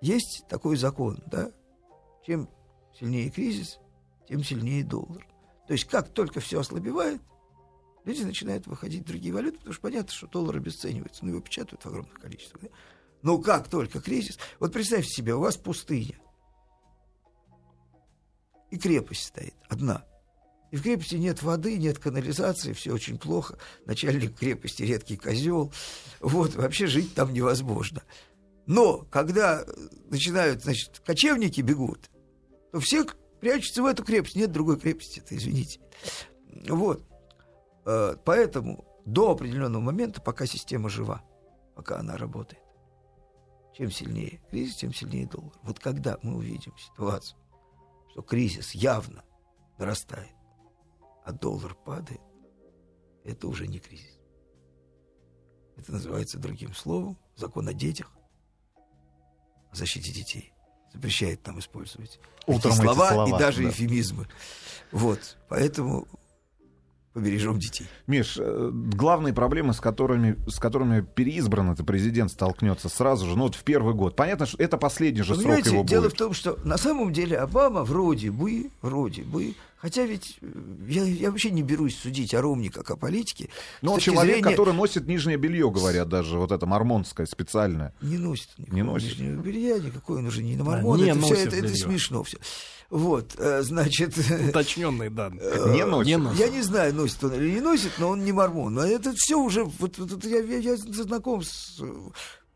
есть 0.00 0.44
такой 0.48 0.76
закон, 0.76 1.18
да? 1.26 1.50
Чем 2.24 2.48
сильнее 2.98 3.30
кризис, 3.30 3.78
тем 4.28 4.42
сильнее 4.42 4.84
доллар. 4.84 5.26
То 5.66 5.72
есть 5.72 5.84
как 5.84 6.08
только 6.08 6.40
все 6.40 6.60
ослабевает, 6.60 7.20
люди 8.04 8.22
начинают 8.22 8.66
выходить 8.66 9.04
в 9.04 9.08
другие 9.08 9.34
валюты, 9.34 9.58
потому 9.58 9.72
что 9.72 9.82
понятно, 9.82 10.12
что 10.12 10.26
доллар 10.26 10.56
обесценивается, 10.56 11.24
ну 11.24 11.30
его 11.30 11.40
печатают 11.40 11.82
в 11.82 11.86
огромных 11.86 12.14
количествах. 12.14 12.62
Да? 12.62 12.68
Но 13.22 13.38
как 13.38 13.68
только 13.68 14.00
кризис... 14.00 14.38
Вот 14.60 14.72
представьте 14.72 15.10
себе, 15.10 15.34
у 15.34 15.40
вас 15.40 15.56
пустыня, 15.56 16.18
и 18.70 18.78
крепость 18.78 19.24
стоит 19.24 19.54
одна. 19.68 20.04
И 20.70 20.76
в 20.76 20.82
крепости 20.82 21.14
нет 21.14 21.42
воды, 21.42 21.76
нет 21.78 21.98
канализации, 21.98 22.72
все 22.72 22.92
очень 22.92 23.18
плохо. 23.18 23.56
Начальник 23.84 24.36
крепости 24.36 24.82
редкий 24.82 25.16
козел. 25.16 25.72
Вот, 26.20 26.54
вообще 26.56 26.86
жить 26.86 27.14
там 27.14 27.32
невозможно. 27.32 28.02
Но 28.66 28.98
когда 29.10 29.64
начинают, 30.10 30.64
значит, 30.64 31.00
кочевники 31.04 31.60
бегут, 31.60 32.10
то 32.72 32.80
все 32.80 33.06
прячутся 33.40 33.82
в 33.82 33.86
эту 33.86 34.04
крепость. 34.04 34.34
Нет 34.34 34.50
другой 34.50 34.78
крепости, 34.78 35.20
это 35.20 35.36
извините. 35.36 35.80
Вот. 36.68 37.02
Э, 37.84 38.16
поэтому 38.24 38.84
до 39.04 39.30
определенного 39.30 39.82
момента, 39.82 40.20
пока 40.20 40.46
система 40.46 40.88
жива, 40.88 41.22
пока 41.76 42.00
она 42.00 42.16
работает, 42.16 42.62
чем 43.76 43.92
сильнее 43.92 44.42
кризис, 44.50 44.76
тем 44.76 44.92
сильнее 44.92 45.26
доллар. 45.26 45.52
Вот 45.62 45.78
когда 45.78 46.18
мы 46.22 46.36
увидим 46.36 46.74
ситуацию, 46.76 47.38
что 48.16 48.22
кризис 48.22 48.70
явно 48.70 49.22
нарастает, 49.76 50.32
а 51.26 51.32
доллар 51.32 51.74
падает, 51.74 52.22
это 53.24 53.46
уже 53.46 53.66
не 53.66 53.78
кризис. 53.78 54.18
Это 55.76 55.92
называется 55.92 56.38
другим 56.38 56.74
словом 56.74 57.18
закон 57.34 57.68
о 57.68 57.74
детях, 57.74 58.10
о 59.70 59.74
защите 59.74 60.12
детей. 60.12 60.54
Запрещает 60.94 61.46
нам 61.46 61.58
использовать 61.58 62.18
Утром 62.46 62.72
эти 62.72 62.80
слова, 62.80 63.04
эти 63.04 63.12
слова 63.12 63.36
и 63.36 63.38
даже 63.38 63.62
да. 63.64 63.68
эфемизмы. 63.68 64.26
Вот, 64.92 65.36
поэтому 65.50 66.08
побережем 67.16 67.58
детей. 67.58 67.86
Миш, 68.06 68.36
э, 68.38 68.70
главные 68.72 69.32
проблемы, 69.32 69.72
с 69.72 69.80
которыми, 69.80 70.36
с 70.50 70.58
которыми 70.58 71.00
переизбранный 71.00 71.74
президент 71.74 72.30
столкнется 72.30 72.90
сразу 72.90 73.26
же, 73.26 73.38
ну 73.38 73.44
вот 73.44 73.54
в 73.54 73.64
первый 73.64 73.94
год. 73.94 74.14
Понятно, 74.14 74.44
что 74.44 74.62
это 74.62 74.76
последний 74.76 75.22
же 75.22 75.34
Понимаете, 75.34 75.70
срок 75.70 75.74
его 75.74 75.84
дело 75.84 76.02
будет. 76.02 76.12
в 76.12 76.16
том, 76.18 76.34
что 76.34 76.58
на 76.62 76.76
самом 76.76 77.14
деле 77.14 77.38
Обама 77.38 77.84
вроде 77.84 78.30
бы, 78.30 78.70
вроде 78.82 79.22
бы, 79.22 79.54
хотя 79.76 80.04
ведь 80.04 80.38
э, 80.40 80.46
я, 80.88 81.04
я 81.04 81.30
вообще 81.30 81.50
не 81.50 81.62
берусь 81.62 81.96
судить 81.98 82.34
о 82.34 82.42
Ромне 82.42 82.70
как 82.70 82.90
о 82.90 82.96
политике. 82.96 83.48
Но 83.82 83.94
он 83.94 84.00
человек, 84.00 84.36
зрения... 84.36 84.50
который 84.50 84.74
носит 84.74 85.06
нижнее 85.06 85.36
белье, 85.36 85.70
говорят 85.70 86.08
даже, 86.08 86.38
вот 86.38 86.52
это 86.52 86.66
мормонское 86.66 87.26
специальное. 87.26 87.94
Не 88.00 88.18
носит 88.18 88.50
не 88.58 88.82
носит. 88.82 89.18
нижнего 89.18 89.42
белья, 89.42 89.78
никакой 89.78 90.18
он 90.18 90.26
уже 90.26 90.42
не 90.42 90.56
на 90.56 90.64
мормон. 90.64 90.98
Да, 90.98 91.06
это, 91.06 91.20
все, 91.20 91.34
это, 91.34 91.56
это 91.56 91.74
смешно 91.74 92.22
все. 92.22 92.38
Вот, 92.88 93.34
э, 93.38 93.62
значит... 93.62 94.16
Уточненные 94.48 95.10
данные. 95.10 95.40
Э, 95.42 95.72
не 95.72 95.84
носит. 95.84 96.06
не 96.06 96.18
носит. 96.18 96.38
Я 96.38 96.48
не 96.48 96.62
знаю, 96.62 96.94
носит 96.94 97.24
он 97.24 97.34
или 97.34 97.50
не 97.50 97.60
носит, 97.60 97.92
но 97.98 98.10
он 98.10 98.24
не 98.24 98.32
мормон. 98.32 98.74
Но 98.74 98.86
это 98.86 99.12
все 99.16 99.36
уже... 99.36 99.64
Вот, 99.64 99.98
вот, 99.98 100.24
я, 100.24 100.40
я, 100.40 100.58
я 100.58 100.76
знаком 100.76 101.42
с 101.42 101.82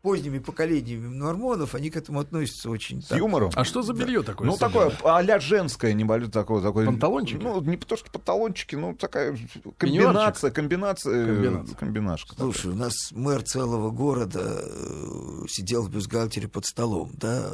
поздними 0.01 0.39
поколениями 0.39 1.07
мормонов, 1.07 1.75
они 1.75 1.89
к 1.89 1.97
этому 1.97 2.19
относятся 2.19 2.69
очень... 2.69 3.01
С 3.01 3.07
так. 3.07 3.17
юмором? 3.17 3.51
А 3.55 3.63
что 3.63 3.81
за 3.81 3.93
белье 3.93 4.21
да. 4.21 4.27
такое? 4.27 4.47
Ну, 4.47 4.57
такое 4.57 4.91
а-ля 5.03 5.39
женское, 5.39 5.93
небольшое 5.93 6.31
такое. 6.31 6.61
такое 6.61 6.85
Панталончики? 6.85 7.41
Ну, 7.41 7.61
не 7.61 7.77
то, 7.77 7.95
что 7.95 8.09
панталончики, 8.11 8.75
ну, 8.75 8.95
такая 8.95 9.37
комбинация, 9.77 10.51
комбинация, 10.51 11.25
комбинация. 11.25 11.75
комбинашка. 11.75 12.35
Слушай, 12.35 12.57
такая. 12.57 12.73
у 12.73 12.77
нас 12.77 12.93
мэр 13.11 13.43
целого 13.43 13.91
города 13.91 14.61
э, 14.63 15.45
сидел 15.47 15.83
в 15.83 15.91
бюстгальтере 15.91 16.47
под 16.47 16.65
столом, 16.65 17.11
да, 17.13 17.51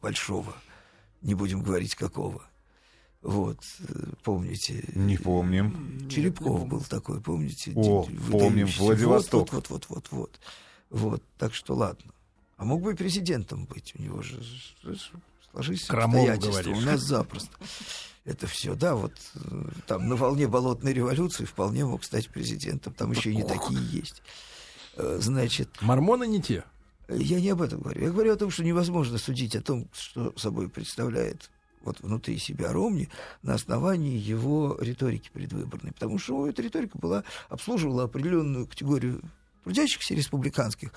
большого 0.00 0.54
не 1.22 1.34
будем 1.34 1.62
говорить 1.62 1.94
какого. 1.94 2.42
Вот, 3.22 3.58
помните? 4.22 4.84
Не 4.94 5.16
помним. 5.16 6.08
Черепков 6.08 6.66
был 6.68 6.80
такой, 6.82 7.20
помните? 7.20 7.72
О, 7.74 8.06
помним, 8.30 8.68
Владивосток. 8.78 9.52
Вот, 9.52 9.68
вот, 9.68 9.70
вот, 9.70 9.86
вот, 9.88 10.08
вот. 10.10 10.10
Вот, 10.10 10.40
так 11.38 11.54
что 11.54 11.74
ладно. 11.74 12.12
А 12.56 12.64
мог 12.64 12.82
бы 12.82 12.92
и 12.92 12.96
президентом 12.96 13.66
быть, 13.66 13.94
у 13.98 14.02
него 14.02 14.22
же 14.22 14.40
сложились 15.50 15.84
Крамол, 15.84 16.20
обстоятельства. 16.20 16.62
Говоришь. 16.62 16.82
У 16.82 16.86
нас 16.86 17.00
запросто. 17.00 17.56
Это 18.24 18.46
все, 18.46 18.74
да, 18.74 18.96
вот 18.96 19.12
там 19.86 20.08
на 20.08 20.16
волне 20.16 20.48
болотной 20.48 20.92
революции 20.92 21.44
вполне 21.44 21.84
мог 21.84 22.02
стать 22.02 22.28
президентом. 22.28 22.92
Там 22.92 23.12
еще 23.12 23.30
и 23.30 23.36
не 23.36 23.44
такие 23.44 23.80
есть. 23.90 24.22
Э, 24.96 25.18
значит... 25.20 25.68
Мормоны 25.80 26.26
не 26.26 26.42
те. 26.42 26.64
Я 27.08 27.40
не 27.40 27.50
об 27.50 27.62
этом 27.62 27.82
говорю. 27.82 28.02
Я 28.02 28.10
говорю 28.10 28.32
о 28.32 28.36
том, 28.36 28.50
что 28.50 28.64
невозможно 28.64 29.18
судить 29.18 29.54
о 29.54 29.62
том, 29.62 29.88
что 29.92 30.36
собой 30.36 30.68
представляет 30.68 31.50
вот 31.82 32.00
внутри 32.00 32.38
себя 32.38 32.72
Ромни 32.72 33.08
на 33.42 33.54
основании 33.54 34.18
его 34.18 34.76
риторики 34.80 35.30
предвыборной. 35.32 35.92
Потому 35.92 36.18
что 36.18 36.48
эта 36.48 36.62
риторика 36.62 36.98
была, 36.98 37.22
обслуживала 37.48 38.04
определенную 38.04 38.66
категорию 38.66 39.22
трудящихся 39.66 40.14
республиканских. 40.14 40.92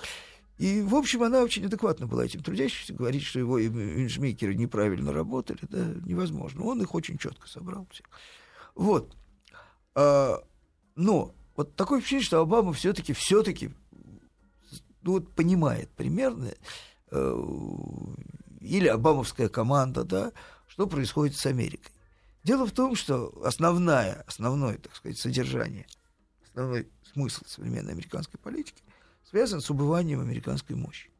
И, 0.56 0.80
в 0.80 0.94
общем, 0.94 1.24
она 1.24 1.42
очень 1.42 1.66
адекватно 1.66 2.06
была 2.06 2.24
этим 2.24 2.40
трудящимся. 2.40 2.94
Говорить, 2.94 3.24
что 3.24 3.40
его 3.40 3.58
имиджмейкеры 3.58 4.54
неправильно 4.54 5.12
работали, 5.12 5.58
да, 5.62 5.84
невозможно. 6.06 6.62
Он 6.62 6.80
их 6.80 6.94
очень 6.94 7.18
четко 7.18 7.48
собрал. 7.48 7.88
Всех. 7.90 8.06
Вот. 8.76 9.16
А, 9.96 10.40
но 10.94 11.34
вот 11.56 11.74
такое 11.74 11.98
впечатление, 11.98 12.26
что 12.26 12.40
Обама 12.40 12.72
все-таки 12.72 13.12
все-таки 13.12 13.70
ну, 15.02 15.12
вот 15.14 15.32
понимает 15.32 15.90
примерно, 15.96 16.52
э, 17.10 17.44
или 18.60 18.86
обамовская 18.86 19.48
команда, 19.48 20.04
да, 20.04 20.30
что 20.68 20.86
происходит 20.86 21.36
с 21.36 21.44
Америкой. 21.46 21.92
Дело 22.44 22.66
в 22.66 22.70
том, 22.70 22.94
что 22.94 23.32
основная, 23.44 24.22
основное, 24.28 24.78
так 24.78 24.94
сказать, 24.94 25.18
содержание, 25.18 25.86
основной 26.50 26.88
смысл 27.12 27.44
современной 27.46 27.92
американской 27.92 28.38
политики 28.38 28.82
связан 29.28 29.60
с 29.60 29.70
убыванием 29.70 30.20
американской 30.20 30.76
мощи. 30.76 31.10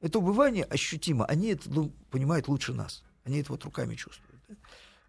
Это 0.00 0.18
убывание 0.18 0.64
ощутимо. 0.64 1.24
Они 1.26 1.48
это 1.48 1.70
ну, 1.70 1.92
понимают 2.10 2.48
лучше 2.48 2.72
нас. 2.72 3.02
Они 3.24 3.40
это 3.40 3.52
вот 3.52 3.64
руками 3.64 3.94
чувствуют. 3.94 4.40
Да? 4.48 4.54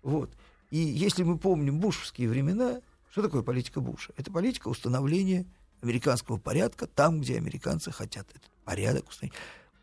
Вот. 0.03 0.31
И 0.69 0.77
если 0.77 1.23
мы 1.23 1.37
помним 1.37 1.79
бушевские 1.79 2.29
времена, 2.29 2.81
что 3.11 3.21
такое 3.21 3.41
политика 3.41 3.81
Буша? 3.81 4.13
Это 4.17 4.31
политика 4.31 4.67
установления 4.69 5.45
американского 5.81 6.37
порядка 6.37 6.87
там, 6.87 7.21
где 7.21 7.37
американцы 7.37 7.91
хотят 7.91 8.27
этот 8.29 8.49
порядок 8.63 9.09
установить. 9.09 9.35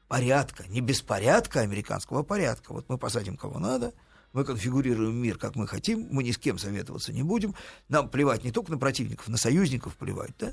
Порядка, 0.08 0.66
не 0.68 0.80
беспорядка 0.80 1.60
американского 1.60 2.22
порядка. 2.22 2.72
Вот 2.72 2.88
мы 2.88 2.98
посадим 2.98 3.36
кого 3.36 3.58
надо, 3.58 3.92
мы 4.32 4.44
конфигурируем 4.44 5.16
мир, 5.16 5.38
как 5.38 5.56
мы 5.56 5.66
хотим, 5.66 6.08
мы 6.10 6.22
ни 6.22 6.30
с 6.30 6.38
кем 6.38 6.58
советоваться 6.58 7.12
не 7.12 7.22
будем, 7.22 7.54
нам 7.88 8.08
плевать 8.08 8.44
не 8.44 8.52
только 8.52 8.72
на 8.72 8.78
противников, 8.78 9.28
на 9.28 9.36
союзников 9.36 9.96
плевать, 9.96 10.34
да? 10.38 10.52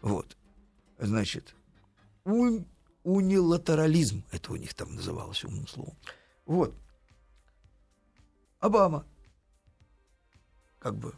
Вот. 0.00 0.36
Значит, 0.98 1.54
ун, 2.24 2.66
унилатерализм, 3.02 4.24
это 4.30 4.52
у 4.52 4.56
них 4.56 4.74
там 4.74 4.94
называлось 4.94 5.44
умным 5.44 5.66
словом. 5.66 5.96
Вот. 6.46 6.74
Обама 8.60 9.06
как 10.78 10.96
бы 10.96 11.14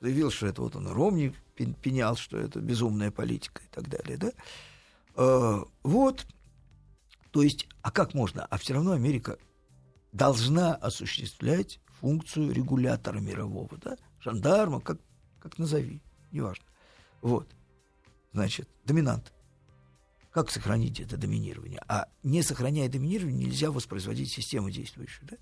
заявил, 0.00 0.30
что 0.30 0.46
это 0.46 0.62
вот 0.62 0.76
он 0.76 0.86
Ромни 0.86 1.34
пенял, 1.82 2.16
что 2.16 2.38
это 2.38 2.60
безумная 2.60 3.10
политика 3.10 3.62
и 3.62 3.68
так 3.68 3.88
далее, 3.88 4.16
да? 4.16 4.32
Э, 5.16 5.64
вот. 5.82 6.26
То 7.32 7.42
есть, 7.42 7.68
а 7.82 7.90
как 7.90 8.14
можно? 8.14 8.44
А 8.46 8.56
все 8.56 8.74
равно 8.74 8.92
Америка 8.92 9.38
должна 10.12 10.74
осуществлять 10.74 11.80
функцию 12.00 12.52
регулятора 12.52 13.18
мирового, 13.18 13.76
да? 13.78 13.96
Жандарма, 14.20 14.80
как, 14.80 14.98
как 15.38 15.58
назови, 15.58 16.02
неважно. 16.32 16.64
Вот. 17.20 17.48
Значит, 18.32 18.68
доминант. 18.84 19.32
Как 20.30 20.50
сохранить 20.50 21.00
это 21.00 21.16
доминирование? 21.16 21.82
А 21.88 22.08
не 22.22 22.42
сохраняя 22.42 22.88
доминирование, 22.88 23.46
нельзя 23.46 23.70
воспроизводить 23.70 24.32
систему 24.32 24.70
действующую, 24.70 25.28
да? 25.28 25.36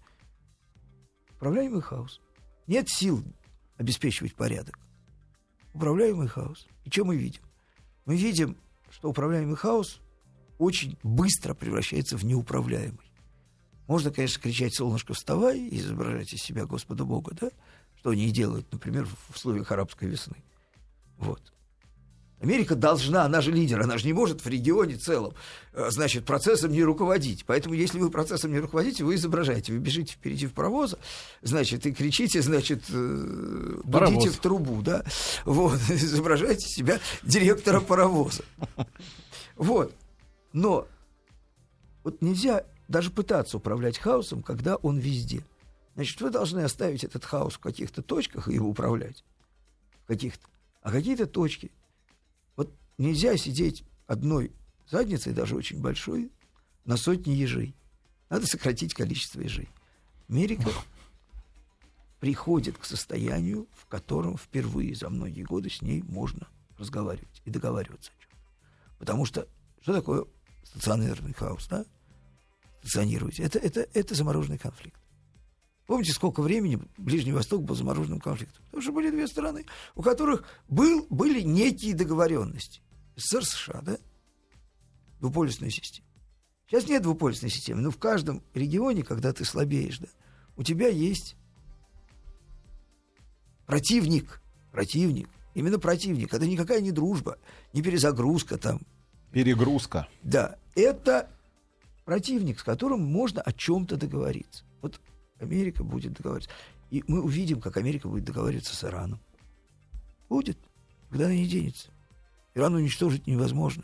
Управляемый 1.36 1.82
хаос. 1.82 2.20
Нет 2.66 2.88
сил 2.88 3.22
обеспечивать 3.76 4.34
порядок. 4.34 4.78
Управляемый 5.74 6.26
хаос. 6.26 6.66
И 6.84 6.90
что 6.90 7.04
мы 7.04 7.16
видим? 7.16 7.42
Мы 8.06 8.16
видим, 8.16 8.56
что 8.90 9.10
управляемый 9.10 9.56
хаос 9.56 10.00
очень 10.58 10.98
быстро 11.02 11.54
превращается 11.54 12.16
в 12.16 12.24
неуправляемый. 12.24 13.07
Можно, 13.88 14.12
конечно, 14.12 14.40
кричать 14.40 14.74
«Солнышко, 14.74 15.14
вставай!» 15.14 15.58
и 15.58 15.78
изображать 15.78 16.34
из 16.34 16.42
себя 16.42 16.66
Господа 16.66 17.04
Бога, 17.04 17.34
да? 17.40 17.48
Что 17.96 18.10
они 18.10 18.28
и 18.28 18.30
делают, 18.30 18.70
например, 18.70 19.06
в 19.06 19.34
условиях 19.34 19.72
арабской 19.72 20.08
весны. 20.08 20.36
Вот. 21.16 21.40
Америка 22.40 22.76
должна, 22.76 23.24
она 23.24 23.40
же 23.40 23.50
лидер, 23.50 23.80
она 23.80 23.98
же 23.98 24.06
не 24.06 24.12
может 24.12 24.44
в 24.44 24.48
регионе 24.48 24.96
целом, 24.96 25.32
э, 25.72 25.90
значит, 25.90 26.26
процессом 26.26 26.70
не 26.70 26.84
руководить. 26.84 27.44
Поэтому, 27.46 27.74
если 27.74 27.98
вы 27.98 28.10
процессом 28.10 28.52
не 28.52 28.60
руководите, 28.60 29.04
вы 29.04 29.16
изображаете, 29.16 29.72
вы 29.72 29.78
бежите 29.78 30.12
впереди 30.12 30.46
в 30.46 30.52
паровоза, 30.52 30.98
значит, 31.40 31.86
и 31.86 31.92
кричите, 31.92 32.42
значит, 32.42 32.84
э, 32.90 33.80
дудите 33.84 34.28
в 34.28 34.36
трубу, 34.36 34.82
да, 34.82 35.02
вот, 35.46 35.80
изображайте 35.88 36.68
себя 36.68 37.00
директора 37.22 37.80
паровоза. 37.80 38.44
Вот. 39.56 39.92
Но 40.52 40.86
вот 42.04 42.22
нельзя 42.22 42.62
даже 42.88 43.10
пытаться 43.10 43.58
управлять 43.58 43.98
хаосом, 43.98 44.42
когда 44.42 44.76
он 44.76 44.98
везде. 44.98 45.44
Значит, 45.94 46.20
вы 46.20 46.30
должны 46.30 46.60
оставить 46.60 47.04
этот 47.04 47.24
хаос 47.24 47.54
в 47.54 47.60
каких-то 47.60 48.02
точках 48.02 48.48
и 48.48 48.54
его 48.54 48.68
управлять. 48.68 49.24
В 50.04 50.06
каких-то. 50.08 50.46
А 50.82 50.90
какие-то 50.90 51.26
точки 51.26 51.70
Нельзя 52.98 53.36
сидеть 53.36 53.84
одной 54.08 54.52
задницей, 54.90 55.32
даже 55.32 55.54
очень 55.54 55.80
большой, 55.80 56.32
на 56.84 56.96
сотни 56.96 57.30
ежей. 57.30 57.76
Надо 58.28 58.46
сократить 58.46 58.92
количество 58.92 59.40
ежей. 59.40 59.68
Америка 60.28 60.68
приходит 62.18 62.76
к 62.76 62.84
состоянию, 62.84 63.68
в 63.72 63.86
котором 63.86 64.36
впервые 64.36 64.96
за 64.96 65.10
многие 65.10 65.44
годы 65.44 65.70
с 65.70 65.80
ней 65.80 66.02
можно 66.02 66.48
разговаривать 66.76 67.40
и 67.44 67.50
договариваться 67.50 68.10
о 68.18 68.20
чем. 68.20 68.30
Потому 68.98 69.24
что 69.24 69.46
что 69.80 69.94
такое 69.94 70.26
стационарный 70.64 71.32
хаос, 71.34 71.68
да? 71.68 71.84
Стационировать. 72.88 73.38
Это, 73.38 73.58
это, 73.58 73.86
это 73.92 74.14
замороженный 74.14 74.58
конфликт. 74.58 74.98
Помните, 75.86 76.12
сколько 76.12 76.42
времени 76.42 76.80
Ближний 76.96 77.32
Восток 77.32 77.62
был 77.62 77.74
замороженным 77.74 78.20
конфликтом? 78.20 78.62
Потому 78.66 78.82
что 78.82 78.92
были 78.92 79.10
две 79.10 79.26
страны, 79.26 79.66
у 79.94 80.02
которых 80.02 80.44
был, 80.68 81.06
были 81.10 81.40
некие 81.40 81.94
договоренности. 81.94 82.82
СССР, 83.16 83.44
США, 83.44 83.80
да? 83.82 83.98
Двуполюсная 85.20 85.70
система. 85.70 86.06
Сейчас 86.66 86.86
нет 86.88 87.02
двуполюсной 87.02 87.50
системы, 87.50 87.80
но 87.80 87.90
в 87.90 87.98
каждом 87.98 88.42
регионе, 88.54 89.02
когда 89.02 89.32
ты 89.32 89.44
слабеешь, 89.44 89.98
да, 89.98 90.08
у 90.56 90.62
тебя 90.62 90.88
есть 90.88 91.36
противник, 93.66 94.42
противник, 94.72 95.28
именно 95.54 95.78
противник. 95.78 96.34
Это 96.34 96.46
никакая 96.46 96.80
не 96.80 96.90
дружба, 96.90 97.38
не 97.72 97.80
перезагрузка 97.80 98.58
там. 98.58 98.82
Перегрузка. 99.32 100.08
Да, 100.22 100.56
это 100.74 101.30
противник, 102.08 102.58
с 102.58 102.62
которым 102.62 103.02
можно 103.04 103.42
о 103.42 103.52
чем-то 103.52 103.98
договориться. 103.98 104.64
Вот 104.80 104.98
Америка 105.40 105.84
будет 105.84 106.14
договариваться. 106.14 106.50
И 106.88 107.04
мы 107.06 107.20
увидим, 107.20 107.60
как 107.60 107.76
Америка 107.76 108.08
будет 108.08 108.24
договариваться 108.24 108.74
с 108.74 108.82
Ираном. 108.82 109.20
Будет, 110.30 110.56
когда 111.10 111.26
она 111.26 111.34
не 111.34 111.46
денется. 111.46 111.90
Иран 112.54 112.74
уничтожить 112.76 113.26
невозможно. 113.26 113.82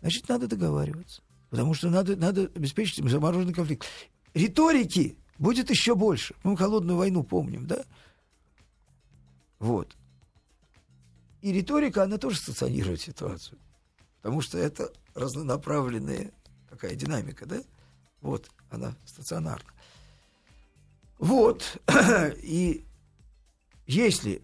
Значит, 0.00 0.28
надо 0.28 0.48
договариваться. 0.48 1.22
Потому 1.48 1.74
что 1.74 1.90
надо, 1.90 2.16
надо 2.16 2.50
обеспечить 2.56 3.08
замороженный 3.08 3.54
конфликт. 3.54 3.86
Риторики 4.34 5.16
будет 5.38 5.70
еще 5.70 5.94
больше. 5.94 6.34
Мы 6.42 6.56
холодную 6.56 6.96
войну 6.96 7.22
помним, 7.22 7.68
да? 7.68 7.84
Вот. 9.60 9.96
И 11.40 11.52
риторика, 11.52 12.02
она 12.02 12.18
тоже 12.18 12.38
стационирует 12.38 13.00
ситуацию. 13.00 13.60
Потому 14.20 14.40
что 14.40 14.58
это 14.58 14.92
разнонаправленная 15.14 16.32
такая 16.72 16.94
динамика, 16.94 17.44
да? 17.44 17.62
Вот, 18.22 18.50
она 18.70 18.96
стационарна. 19.04 19.70
Вот. 21.18 21.82
И 22.42 22.86
если 23.86 24.42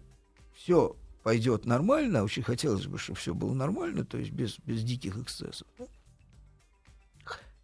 все 0.53 0.95
пойдет 1.23 1.65
нормально, 1.65 2.23
очень 2.23 2.43
хотелось 2.43 2.85
бы, 2.85 2.99
чтобы 2.99 3.17
все 3.17 3.33
было 3.33 3.53
нормально, 3.53 4.05
то 4.05 4.17
есть 4.19 4.31
без, 4.31 4.59
без 4.59 4.83
диких 4.83 5.17
эксцессов, 5.17 5.67
да? 5.79 5.87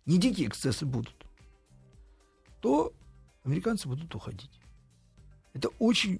не 0.07 0.17
дикие 0.17 0.47
эксцессы 0.47 0.85
будут, 0.85 1.15
то 2.59 2.91
американцы 3.43 3.87
будут 3.87 4.13
уходить. 4.15 4.59
Это 5.53 5.69
очень 5.77 6.19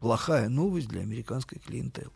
плохая 0.00 0.48
новость 0.48 0.88
для 0.88 1.02
американской 1.02 1.60
клиентелы. 1.60 2.12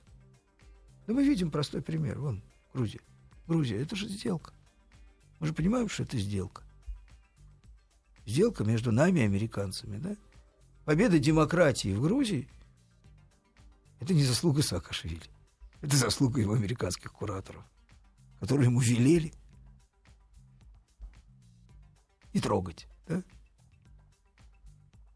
Да 1.06 1.14
мы 1.14 1.24
видим 1.24 1.50
простой 1.52 1.80
пример. 1.80 2.18
Вон, 2.18 2.42
Грузия. 2.74 3.00
Грузия, 3.46 3.80
это 3.80 3.94
же 3.94 4.08
сделка. 4.08 4.52
Мы 5.42 5.48
же 5.48 5.54
понимаем, 5.54 5.88
что 5.88 6.04
это 6.04 6.16
сделка. 6.18 6.62
Сделка 8.24 8.62
между 8.62 8.92
нами 8.92 9.18
и 9.18 9.24
американцами, 9.24 9.98
да? 9.98 10.16
Победа 10.84 11.18
демократии 11.18 11.92
в 11.92 12.00
Грузии– 12.00 12.48
это 14.00 14.14
не 14.14 14.22
заслуга 14.22 14.62
Саакашвили. 14.62 15.20
Это 15.80 15.96
заслуга 15.96 16.40
его 16.40 16.52
американских 16.54 17.10
кураторов, 17.10 17.64
которые 18.38 18.66
ему 18.66 18.78
велели 18.78 19.32
и 22.32 22.40
трогать. 22.40 22.86
Да? 23.08 23.24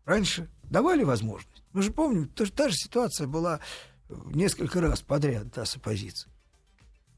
Раньше 0.07 0.51
давали 0.65 1.05
возможность. 1.05 1.63
Мы 1.73 1.83
же 1.83 1.93
помним, 1.93 2.29
то, 2.31 2.51
та 2.51 2.69
же 2.69 2.75
ситуация 2.75 3.29
была 3.29 3.61
несколько 4.09 4.81
раз 4.81 5.03
подряд 5.03 5.53
да, 5.53 5.65
с 5.65 5.77
оппозицией. 5.77 6.33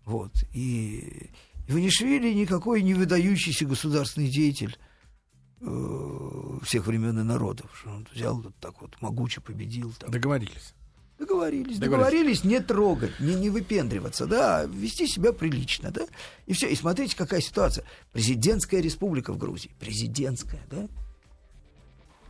Вот. 0.05 0.33
И 0.53 1.31
Иванишвили 1.69 2.33
никакой 2.33 2.83
не 2.83 2.95
выдающийся 2.95 3.67
государственный 3.67 4.29
деятель 4.29 4.79
э, 5.61 6.59
всех 6.63 6.87
времен 6.87 7.19
и 7.21 7.23
народов. 7.23 7.71
Что 7.79 7.91
он 7.91 8.09
взял 8.13 8.41
вот 8.41 8.57
так 8.57 8.81
вот 8.81 8.97
могуче 9.03 9.43
победил. 9.43 9.93
Там. 9.99 10.11
Договорились. 10.11 10.75
Договорились, 11.19 11.79
договорились, 11.79 12.41
договорились 12.41 12.45
не 12.45 12.61
трогать, 12.61 13.19
не, 13.19 13.35
не 13.35 13.51
выпендриваться, 13.51 14.27
да, 14.27 14.65
вести 14.67 15.09
себя 15.09 15.33
прилично, 15.33 15.91
да. 15.91 16.07
И 16.47 16.53
все. 16.53 16.69
И 16.69 16.77
смотрите, 16.77 17.17
какая 17.17 17.41
ситуация. 17.41 17.85
Президентская 18.13 18.81
республика 18.81 19.33
в 19.33 19.37
Грузии. 19.37 19.73
Президентская, 19.81 20.65
да. 20.71 20.89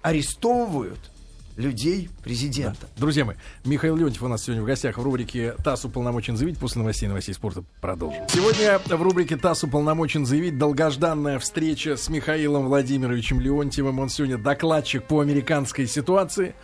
Арестовывают 0.03 1.13
людей 1.59 2.09
президента. 2.23 2.83
Да. 2.83 2.89
Друзья 2.97 3.25
мои, 3.25 3.37
Михаил 3.65 3.97
Леонтьев 3.97 4.23
у 4.23 4.29
нас 4.29 4.45
сегодня 4.45 4.63
в 4.63 4.67
гостях 4.67 4.97
в 4.97 5.03
рубрике 5.03 5.55
«ТАСС 5.65 5.85
уполномочен 5.85 6.37
заявить». 6.37 6.59
После 6.59 6.81
новостей 6.81 7.09
новостей 7.09 7.35
спорта 7.35 7.65
продолжим. 7.81 8.23
Сегодня 8.29 8.79
в 8.79 9.03
рубрике 9.03 9.37
«ТАСС 9.37 9.65
уполномочен 9.65 10.25
заявить» 10.25 10.57
долгожданная 10.57 11.39
встреча 11.41 11.97
с 11.97 12.09
Михаилом 12.09 12.67
Владимировичем 12.67 13.41
Леонтьевым. 13.41 13.99
Он 13.99 14.09
сегодня 14.09 14.39
докладчик 14.39 15.05
по 15.05 15.21
американской 15.21 15.87
ситуации. 15.87 16.55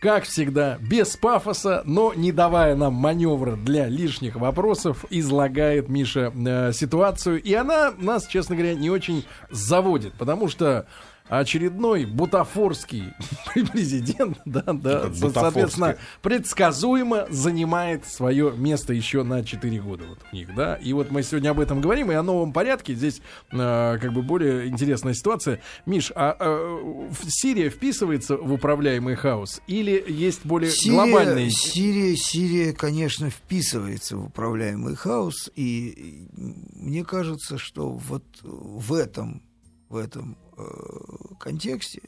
Как 0.00 0.24
всегда, 0.24 0.78
без 0.80 1.16
пафоса, 1.16 1.82
но 1.84 2.14
не 2.14 2.32
давая 2.32 2.74
нам 2.74 2.94
маневра 2.94 3.54
для 3.54 3.86
лишних 3.86 4.34
вопросов, 4.36 5.04
излагает 5.10 5.90
Миша 5.90 6.32
э, 6.34 6.72
ситуацию. 6.72 7.40
И 7.42 7.52
она 7.52 7.92
нас, 7.98 8.26
честно 8.26 8.56
говоря, 8.56 8.74
не 8.74 8.88
очень 8.88 9.26
заводит, 9.50 10.14
потому 10.14 10.48
что 10.48 10.86
очередной 11.30 12.04
бутафорский 12.04 13.04
президент, 13.72 14.38
да, 14.44 14.64
да, 14.66 15.12
соответственно, 15.12 15.96
предсказуемо 16.22 17.26
занимает 17.30 18.04
свое 18.04 18.52
место 18.56 18.92
еще 18.92 19.22
на 19.22 19.44
4 19.44 19.80
года 19.80 20.04
вот 20.08 20.18
у 20.30 20.36
них, 20.36 20.54
да. 20.54 20.74
И 20.74 20.92
вот 20.92 21.10
мы 21.10 21.22
сегодня 21.22 21.50
об 21.50 21.60
этом 21.60 21.80
говорим, 21.80 22.10
и 22.10 22.14
о 22.14 22.22
новом 22.22 22.52
порядке. 22.52 22.94
Здесь 22.94 23.22
э, 23.52 23.98
как 24.00 24.12
бы 24.12 24.22
более 24.22 24.66
интересная 24.66 25.14
ситуация. 25.14 25.60
Миш, 25.86 26.10
а 26.14 26.36
э, 26.38 27.10
Сирия 27.28 27.70
вписывается 27.70 28.36
в 28.36 28.52
управляемый 28.52 29.14
хаос 29.14 29.62
или 29.68 30.04
есть 30.08 30.44
более 30.44 30.70
Сирия, 30.70 30.94
глобальные... 30.94 31.50
Сирия, 31.50 32.16
Сирия, 32.16 32.72
конечно, 32.72 33.30
вписывается 33.30 34.16
в 34.16 34.26
управляемый 34.26 34.96
хаос, 34.96 35.50
и 35.54 36.26
мне 36.32 37.04
кажется, 37.04 37.56
что 37.58 37.90
вот 37.90 38.24
в 38.42 38.94
этом, 38.94 39.42
в 39.90 39.96
этом 39.96 40.38
Э, 40.60 41.34
контексте, 41.38 42.02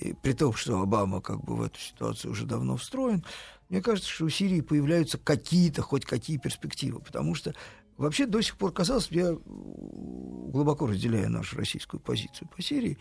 и 0.00 0.14
при 0.14 0.32
том, 0.32 0.54
что 0.54 0.80
Обама 0.80 1.20
как 1.20 1.44
бы 1.44 1.56
в 1.56 1.62
эту 1.62 1.78
ситуацию 1.78 2.30
уже 2.32 2.46
давно 2.46 2.78
встроен, 2.78 3.22
мне 3.68 3.82
кажется, 3.82 4.08
что 4.08 4.24
у 4.24 4.30
Сирии 4.30 4.62
появляются 4.62 5.18
какие-то, 5.18 5.82
хоть 5.82 6.06
какие 6.06 6.38
перспективы, 6.38 7.00
потому 7.00 7.34
что 7.34 7.52
вообще 7.98 8.24
до 8.24 8.40
сих 8.40 8.56
пор 8.56 8.72
казалось, 8.72 9.08
я 9.10 9.36
глубоко 9.44 10.86
разделяю 10.86 11.30
нашу 11.30 11.58
российскую 11.58 12.00
позицию 12.00 12.48
по 12.48 12.62
Сирии, 12.62 12.96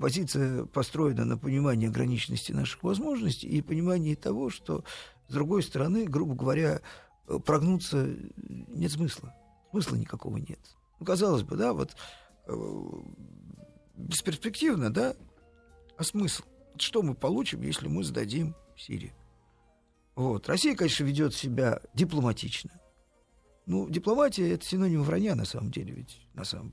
позиция 0.00 0.64
построена 0.64 1.24
на 1.24 1.38
понимании 1.38 1.86
ограниченности 1.86 2.50
наших 2.50 2.82
возможностей 2.82 3.46
и 3.46 3.62
понимании 3.62 4.16
того, 4.16 4.50
что, 4.50 4.82
с 5.28 5.32
другой 5.32 5.62
стороны, 5.62 6.06
грубо 6.06 6.34
говоря, 6.34 6.80
прогнуться 7.44 8.16
нет 8.36 8.90
смысла. 8.90 9.32
Смысла 9.70 9.94
никакого 9.94 10.38
нет. 10.38 10.60
Ну, 10.98 11.06
казалось 11.06 11.44
бы, 11.44 11.56
да, 11.56 11.72
вот 11.72 11.94
э, 12.46 12.52
бесперспективно, 13.98 14.92
да? 14.92 15.14
А 15.96 16.04
смысл? 16.04 16.44
Что 16.76 17.02
мы 17.02 17.14
получим, 17.14 17.62
если 17.62 17.88
мы 17.88 18.04
сдадим 18.04 18.54
Сирию? 18.76 19.12
Вот. 20.14 20.48
Россия, 20.48 20.74
конечно, 20.74 21.04
ведет 21.04 21.34
себя 21.34 21.80
дипломатично. 21.94 22.70
Ну, 23.66 23.88
дипломатия— 23.88 24.52
это 24.54 24.64
синоним 24.64 25.02
вранья, 25.02 25.34
на 25.34 25.44
самом 25.44 25.70
деле, 25.70 25.92
ведь 25.92 26.20
на 26.34 26.44
самом 26.44 26.72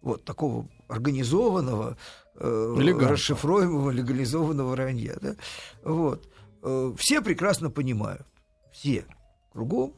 вот 0.00 0.24
такого 0.24 0.68
организованного, 0.88 1.96
э, 2.36 2.74
расшифруемого, 3.00 3.90
легализованного 3.90 4.70
вранья. 4.70 5.16
Да? 5.20 5.36
Вот. 5.82 6.28
Э, 6.62 6.92
все 6.96 7.22
прекрасно 7.22 7.70
понимают, 7.70 8.26
все 8.72 9.06
кругом, 9.52 9.94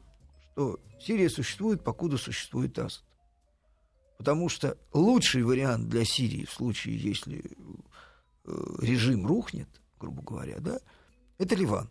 что 0.52 0.78
Сирия 1.00 1.28
существует, 1.28 1.84
покуда 1.84 2.18
существует 2.18 2.78
Асад. 2.78 3.04
Потому 4.18 4.48
что 4.48 4.78
лучший 4.92 5.42
вариант 5.42 5.88
для 5.88 6.04
Сирии 6.04 6.44
в 6.44 6.52
случае, 6.52 6.96
если 6.96 7.44
э, 8.44 8.76
режим 8.80 9.26
рухнет, 9.26 9.68
грубо 9.98 10.22
говоря, 10.22 10.58
да, 10.58 10.80
это 11.38 11.54
Ливан. 11.54 11.90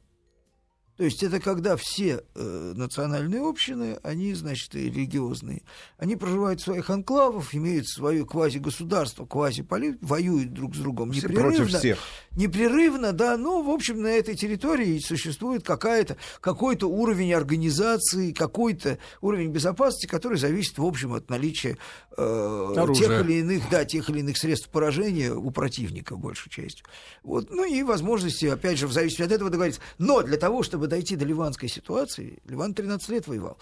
То 0.97 1.03
есть 1.03 1.21
это 1.23 1.41
когда 1.41 1.75
все 1.75 2.23
э, 2.35 2.73
национальные 2.75 3.41
общины, 3.41 3.97
они, 4.01 4.33
значит, 4.33 4.73
и 4.75 4.85
религиозные, 4.85 5.63
они 5.97 6.15
проживают 6.15 6.61
в 6.61 6.63
своих 6.63 6.89
анклавах, 6.89 7.53
имеют 7.53 7.87
свое 7.87 8.25
квази-государство, 8.25 9.25
квази-полит, 9.25 9.97
воюют 10.01 10.53
друг 10.53 10.73
с 10.73 10.79
другом 10.79 11.11
все 11.11 11.27
непрерывно. 11.27 11.57
Против 11.57 11.77
всех. 11.77 11.99
Непрерывно, 12.31 13.11
да, 13.11 13.35
но, 13.37 13.61
в 13.61 13.69
общем, 13.69 14.01
на 14.01 14.07
этой 14.07 14.35
территории 14.35 14.99
существует 14.99 15.63
какая-то, 15.65 16.15
какой-то 16.39 16.89
уровень 16.89 17.33
организации, 17.33 18.31
какой-то 18.31 18.97
уровень 19.21 19.51
безопасности, 19.51 20.05
который 20.05 20.37
зависит, 20.37 20.77
в 20.77 20.85
общем, 20.85 21.13
от 21.13 21.29
наличия 21.29 21.77
э, 22.17 22.85
тех 22.95 23.21
или 23.25 23.39
иных, 23.39 23.63
да, 23.69 23.83
тех 23.83 24.09
или 24.09 24.19
иных 24.19 24.37
средств 24.37 24.69
поражения 24.69 25.33
у 25.33 25.51
противника, 25.51 26.15
большей 26.15 26.49
частью. 26.49 26.85
Вот, 27.23 27.49
ну 27.51 27.65
и 27.65 27.83
возможности, 27.83 28.45
опять 28.45 28.79
же, 28.79 28.87
в 28.87 28.93
зависимости 28.93 29.23
от 29.23 29.31
этого 29.31 29.49
договориться. 29.49 29.81
Но 29.97 30.21
для 30.21 30.37
того, 30.37 30.63
чтобы 30.63 30.84
чтобы 30.85 30.87
дойти 30.87 31.15
до 31.15 31.25
ливанской 31.25 31.67
ситуации, 31.69 32.39
Ливан 32.45 32.73
13 32.73 33.09
лет 33.09 33.27
воевал, 33.27 33.57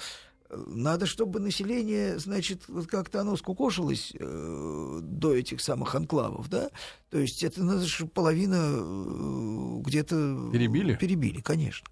надо, 0.49 1.05
чтобы 1.05 1.39
население, 1.39 2.19
значит, 2.19 2.67
вот 2.67 2.87
как-то 2.87 3.21
оно 3.21 3.37
скукошилось 3.37 4.13
э, 4.19 4.99
до 5.01 5.33
этих 5.33 5.61
самых 5.61 5.95
анклавов, 5.95 6.49
да? 6.49 6.69
То 7.09 7.17
есть 7.17 7.43
это 7.43 7.63
надо, 7.63 7.87
чтобы 7.87 8.11
половина 8.11 8.57
э, 8.57 9.81
где-то... 9.83 10.49
Перебили? 10.51 10.95
Перебили, 10.95 11.41
конечно. 11.41 11.87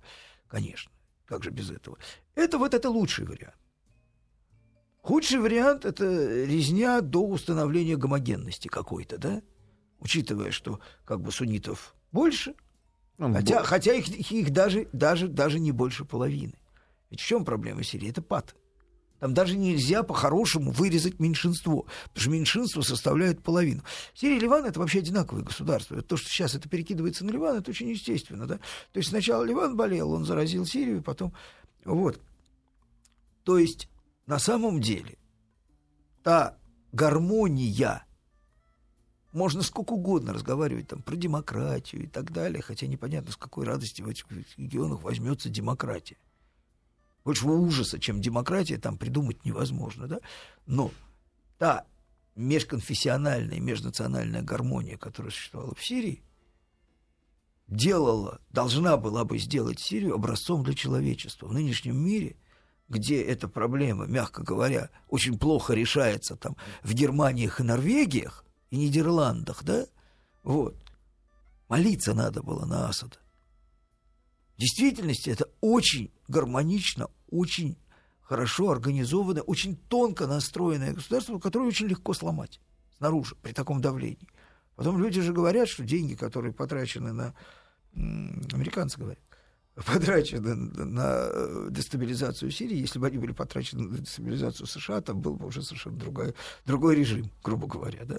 Конечно. 0.48 0.92
Как 1.26 1.44
же 1.44 1.50
без 1.50 1.72
этого? 1.72 1.98
Это 2.36 2.58
вот 2.58 2.74
это 2.74 2.90
лучший 2.90 3.26
вариант. 3.26 3.56
Худший 5.02 5.40
вариант— 5.40 5.86
это 5.86 6.06
резня 6.46 7.02
до 7.02 7.26
установления 7.26 7.96
гомогенности 7.96 8.68
какой-то, 8.68 9.18
да? 9.18 9.42
Учитывая, 10.00 10.52
что 10.52 10.80
как 11.06 11.22
бы 11.22 11.32
суннитов 11.32 11.96
больше, 12.12 12.54
ну, 13.18 13.34
хотя, 13.34 13.64
хотя 13.64 13.94
их, 13.94 14.08
их 14.10 14.52
даже, 14.52 14.88
даже, 14.94 15.28
даже 15.28 15.60
не 15.60 15.72
больше 15.72 16.06
половины. 16.06 16.54
Ведь 17.10 17.20
в 17.20 17.26
чем 17.26 17.46
проблема 17.46 17.84
Сирии? 17.84 18.10
Это 18.10 18.22
пад. 18.22 18.56
Там 19.20 19.36
даже 19.36 19.56
нельзя 19.56 20.02
по-хорошему 20.02 20.72
вырезать 20.72 21.20
меньшинство, 21.20 21.86
потому 22.06 22.22
что 22.22 22.30
меньшинство 22.32 22.82
составляет 22.82 23.44
половину. 23.44 23.84
Сирия 24.16 24.38
и 24.38 24.40
Ливан— 24.40 24.66
это 24.66 24.80
вообще 24.80 24.98
одинаковые 25.00 25.46
государства. 25.46 26.02
То, 26.02 26.18
что 26.18 26.28
сейчас 26.28 26.56
это 26.56 26.68
перекидывается 26.68 27.24
на 27.24 27.30
Ливан, 27.30 27.58
это 27.58 27.70
очень 27.70 27.90
естественно. 27.90 28.48
Да? 28.48 28.58
То 28.58 28.98
есть 28.98 29.10
сначала 29.10 29.44
Ливан 29.44 29.78
болел, 29.78 30.12
он 30.12 30.26
заразил 30.26 30.66
Сирию, 30.66 31.04
потом... 31.04 31.34
Вот. 31.86 32.20
То 33.44 33.60
есть 33.60 33.90
на 34.26 34.40
самом 34.40 34.82
деле 34.82 35.20
та 36.24 36.58
гармония 36.92 38.06
можно 39.32 39.62
сколько 39.62 39.94
угодно 39.94 40.34
разговаривать 40.34 40.88
там 40.88 41.02
про 41.02 41.16
демократию 41.16 42.04
и 42.04 42.08
так 42.08 42.32
далее, 42.32 42.62
хотя 42.62 42.88
непонятно, 42.88 43.32
с 43.32 43.38
какой 43.38 43.66
радости 43.66 44.02
в 44.02 44.08
этих 44.08 44.26
регионах 44.58 45.04
возьмется 45.04 45.50
демократия. 45.50 46.18
Большего 47.24 47.54
ужаса, 47.54 48.00
чем 48.00 48.20
демократия, 48.20 48.78
там 48.78 48.98
придумать 48.98 49.46
невозможно, 49.46 50.08
да? 50.08 50.20
Но 50.66 50.92
та 51.60 51.86
межконфессиональная, 52.36 53.60
межнациональная 53.60 54.42
гармония, 54.42 54.98
которая 54.98 55.32
существовала 55.32 55.76
в 55.76 55.86
Сирии, 55.86 56.24
делала, 57.68 58.42
должна 58.50 58.98
была 58.98 59.24
бы 59.24 59.38
сделать 59.38 59.80
Сирию 59.80 60.16
образцом 60.16 60.64
для 60.64 60.74
человечества. 60.74 61.48
В 61.48 61.54
нынешнем 61.54 61.98
мире, 61.98 62.36
где 62.90 63.22
эта 63.22 63.48
проблема, 63.48 64.06
мягко 64.08 64.44
говоря, 64.44 64.90
очень 65.08 65.38
плохо 65.38 65.74
решается 65.74 66.36
там 66.36 66.58
в 66.84 66.94
Германиях 66.94 67.60
и 67.60 67.64
Норвегиях, 67.64 68.44
и 68.72 68.78
Нидерландах, 68.78 69.64
да? 69.64 69.86
Вот. 70.44 70.76
Молиться 71.68 72.14
надо 72.14 72.42
было 72.42 72.66
на 72.66 72.90
Асада. 72.90 73.18
В 74.56 74.60
действительности 74.60 75.30
это 75.30 75.48
очень 75.62 76.12
гармонично, 76.28 77.10
очень 77.30 77.78
хорошо 78.22 78.72
организованное, 78.72 79.44
очень 79.44 79.76
тонко 79.76 80.26
настроенное 80.26 80.94
государство, 80.94 81.38
которое 81.40 81.68
очень 81.68 81.88
легко 81.88 82.14
сломать 82.14 82.60
снаружи 82.98 83.36
при 83.42 83.52
таком 83.52 83.82
давлении. 83.82 84.28
Потом 84.76 85.02
люди 85.02 85.22
же 85.22 85.34
говорят, 85.34 85.68
что 85.68 85.84
деньги, 85.84 86.16
которые 86.16 86.54
потрачены 86.54 87.14
на... 87.14 87.36
Американцы 87.94 88.98
говорят, 88.98 89.20
потрачены 89.76 90.56
на 90.56 91.28
э, 91.30 91.68
дестабилизацию 91.72 92.52
Сирии, 92.52 92.78
если 92.78 93.00
бы 93.00 93.08
они 93.08 93.18
были 93.18 93.34
потрачены 93.34 93.84
на 93.84 93.98
дестабилизацию 93.98 94.66
США, 94.66 95.02
там 95.02 95.20
был 95.20 95.36
бы 95.36 95.48
уже 95.48 95.62
совершенно 95.62 95.98
другой, 95.98 96.36
другой 96.66 96.96
режим, 96.96 97.30
грубо 97.44 97.68
говоря, 97.68 98.06
да 98.06 98.18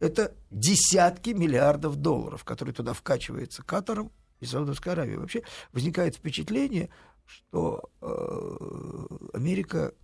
это 0.00 0.34
десятки 0.50 1.30
миллиардов 1.30 1.96
долларов, 1.96 2.44
которые 2.44 2.74
туда 2.74 2.92
вкачивается 2.92 3.62
Катаром 3.62 4.12
и 4.40 4.46
Саудовской 4.46 4.92
Аравией. 4.92 5.18
Вообще 5.18 5.42
возникает 5.72 6.16
впечатление, 6.16 6.90
что 7.24 7.90
э, 8.00 9.36
Америка 9.36 9.94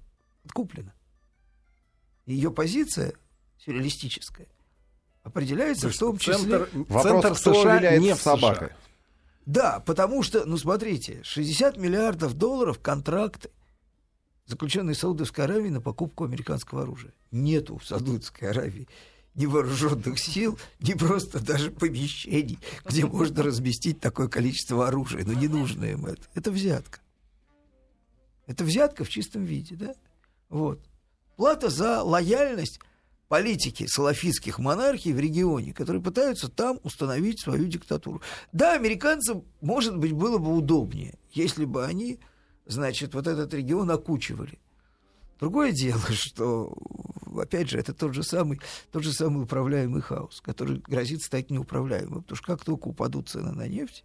откуплена. 0.45 0.93
Ее 2.27 2.51
позиция 2.51 3.15
сюрреалистическая 3.59 4.49
определяется 5.23 5.91
в 5.91 5.97
том 5.97 6.19
числе... 6.19 6.35
Центр, 6.35 6.69
Вопрос, 6.73 7.03
центр 7.03 7.37
США 7.37 7.99
не 7.99 8.15
в 8.15 8.19
собакой. 8.19 8.69
США. 8.69 8.77
Да, 9.47 9.81
потому 9.81 10.23
что, 10.23 10.45
ну 10.45 10.57
смотрите, 10.57 11.21
60 11.25 11.77
миллиардов 11.77 12.35
долларов 12.35 12.79
контракты, 12.81 13.51
заключенные 14.47 14.95
Саудовской 14.95 15.45
Аравией 15.45 15.71
на 15.71 15.81
покупку 15.81 16.25
американского 16.25 16.83
оружия. 16.83 17.13
Нету 17.31 17.79
в 17.79 17.85
Саудовской 17.85 18.51
Аравии 18.51 18.89
ни 19.35 19.47
вооруженных 19.47 20.19
сил, 20.19 20.59
ни 20.81 20.95
просто 20.95 21.41
даже 21.41 21.71
помещений, 21.71 22.59
где 22.85 23.07
можно 23.07 23.43
разместить 23.43 24.01
такое 24.01 24.29
количество 24.29 24.89
оружия. 24.89 25.25
Но 25.25 25.33
не 25.33 25.49
нужно 25.49 25.85
им 25.85 26.07
это. 26.07 26.23
Это 26.35 26.51
взятка. 26.51 27.01
Это 28.47 28.65
взятка 28.65 29.05
в 29.05 29.09
чистом 29.09 29.45
виде, 29.45 29.77
да? 29.77 29.95
Вот. 30.49 30.81
Плата 31.37 31.71
за 31.71 32.03
лояльность 32.03 32.79
политики 33.29 33.87
салафитских 33.87 34.59
монархий 34.59 35.15
в 35.15 35.19
регионе, 35.19 35.73
которые 35.73 36.03
пытаются 36.03 36.51
там 36.51 36.79
установить 36.83 37.41
свою 37.41 37.67
диктатуру. 37.67 38.21
Да, 38.53 38.75
американцам, 38.75 39.45
может 39.63 39.97
быть, 39.97 40.13
было 40.13 40.37
бы 40.37 40.55
удобнее, 40.55 41.19
если 41.31 41.65
бы 41.65 41.87
они, 41.87 42.21
значит, 42.67 43.15
вот 43.15 43.27
этот 43.27 43.55
регион 43.55 43.91
окучивали. 43.91 44.59
Другое 45.41 45.73
дело, 45.73 46.03
что, 46.11 46.77
опять 47.41 47.71
же, 47.71 47.79
это 47.79 47.95
тот 47.95 48.15
же 48.15 48.23
самый, 48.23 48.61
тот 48.91 49.03
же 49.03 49.13
самый 49.13 49.45
управляемый 49.45 50.03
хаос, 50.03 50.41
который 50.41 50.79
грозит 50.79 51.23
стать 51.23 51.51
неуправляемым. 51.51 52.23
Потому 52.23 52.37
что 52.37 52.47
как 52.47 52.65
только 52.65 52.89
упадут 52.89 53.29
цены 53.29 53.53
на 53.53 53.69
нефть, 53.69 54.05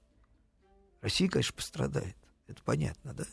Россия, 1.01 1.29
конечно, 1.29 1.55
пострадает. 1.55 2.15
Это 2.47 2.61
понятно, 2.63 3.13
да? 3.13 3.25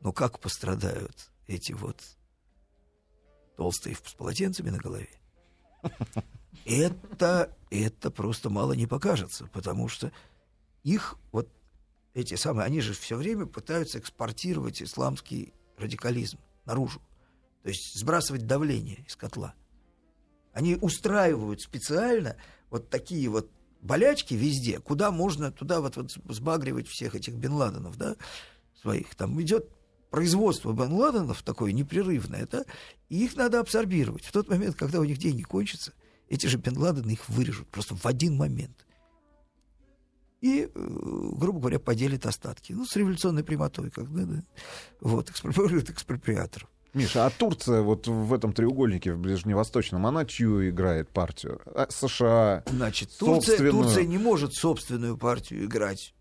Но 0.00 0.12
как 0.12 0.40
пострадают 0.40 1.30
эти 1.46 1.72
вот 1.72 2.00
толстые 3.56 3.96
с 3.96 4.14
полотенцами 4.14 4.70
на 4.70 4.78
голове. 4.78 5.08
Это, 6.64 7.56
это 7.70 8.10
просто 8.10 8.50
мало 8.50 8.72
не 8.72 8.86
покажется, 8.86 9.46
потому 9.52 9.88
что 9.88 10.12
их 10.84 11.16
вот 11.32 11.48
эти 12.14 12.34
самые, 12.34 12.66
они 12.66 12.80
же 12.80 12.92
все 12.92 13.16
время 13.16 13.46
пытаются 13.46 13.98
экспортировать 13.98 14.82
исламский 14.82 15.52
радикализм 15.76 16.38
наружу, 16.64 17.00
то 17.62 17.68
есть 17.68 17.98
сбрасывать 17.98 18.46
давление 18.46 19.04
из 19.06 19.16
котла. 19.16 19.54
Они 20.52 20.76
устраивают 20.76 21.62
специально 21.62 22.36
вот 22.70 22.90
такие 22.90 23.28
вот 23.28 23.50
болячки 23.80 24.34
везде, 24.34 24.78
куда 24.78 25.10
можно 25.10 25.50
туда 25.50 25.80
вот, 25.80 25.96
вот 25.96 26.12
сбагривать 26.28 26.88
всех 26.88 27.14
этих 27.14 27.34
Бен 27.34 27.52
Ладенов, 27.52 27.96
да, 27.96 28.16
своих. 28.80 29.14
Там 29.14 29.40
идет 29.40 29.68
производство 30.10 30.72
Бен 30.72 30.92
Ладенов 30.92 31.42
такое 31.42 31.72
непрерывное, 31.72 32.46
да, 32.50 32.64
и 33.08 33.24
их 33.24 33.36
надо 33.36 33.60
абсорбировать. 33.60 34.24
В 34.24 34.32
тот 34.32 34.48
момент, 34.48 34.76
когда 34.76 35.00
у 35.00 35.04
них 35.04 35.18
деньги 35.18 35.42
кончатся, 35.42 35.92
эти 36.28 36.46
же 36.46 36.58
Бен 36.58 36.76
Ладены 36.78 37.12
их 37.12 37.28
вырежут 37.28 37.68
просто 37.68 37.94
в 37.94 38.06
один 38.06 38.36
момент. 38.36 38.86
И, 40.40 40.62
э, 40.62 40.68
грубо 40.74 41.60
говоря, 41.60 41.78
поделят 41.78 42.26
остатки. 42.26 42.72
Ну, 42.72 42.84
с 42.84 42.96
революционной 42.96 43.44
прямотой, 43.44 43.90
когда, 43.90 44.24
да, 44.24 44.42
вот, 45.00 45.30
экспроприируют 45.30 45.90
экспроприаторов. 45.90 46.68
Миша, 46.94 47.24
а 47.24 47.30
Турция 47.30 47.80
вот 47.80 48.06
в 48.06 48.34
этом 48.34 48.52
треугольнике 48.52 49.14
в 49.14 49.18
Ближневосточном, 49.18 50.06
она 50.06 50.26
чью 50.26 50.68
играет 50.68 51.08
партию? 51.08 51.60
А 51.66 51.86
США? 51.90 52.64
Значит, 52.66 53.16
Турция, 53.16 53.56
собственную... 53.56 53.72
Турция 53.72 54.04
не 54.04 54.18
может 54.18 54.52
собственную 54.54 55.16
партию 55.16 55.64
играть 55.64 56.14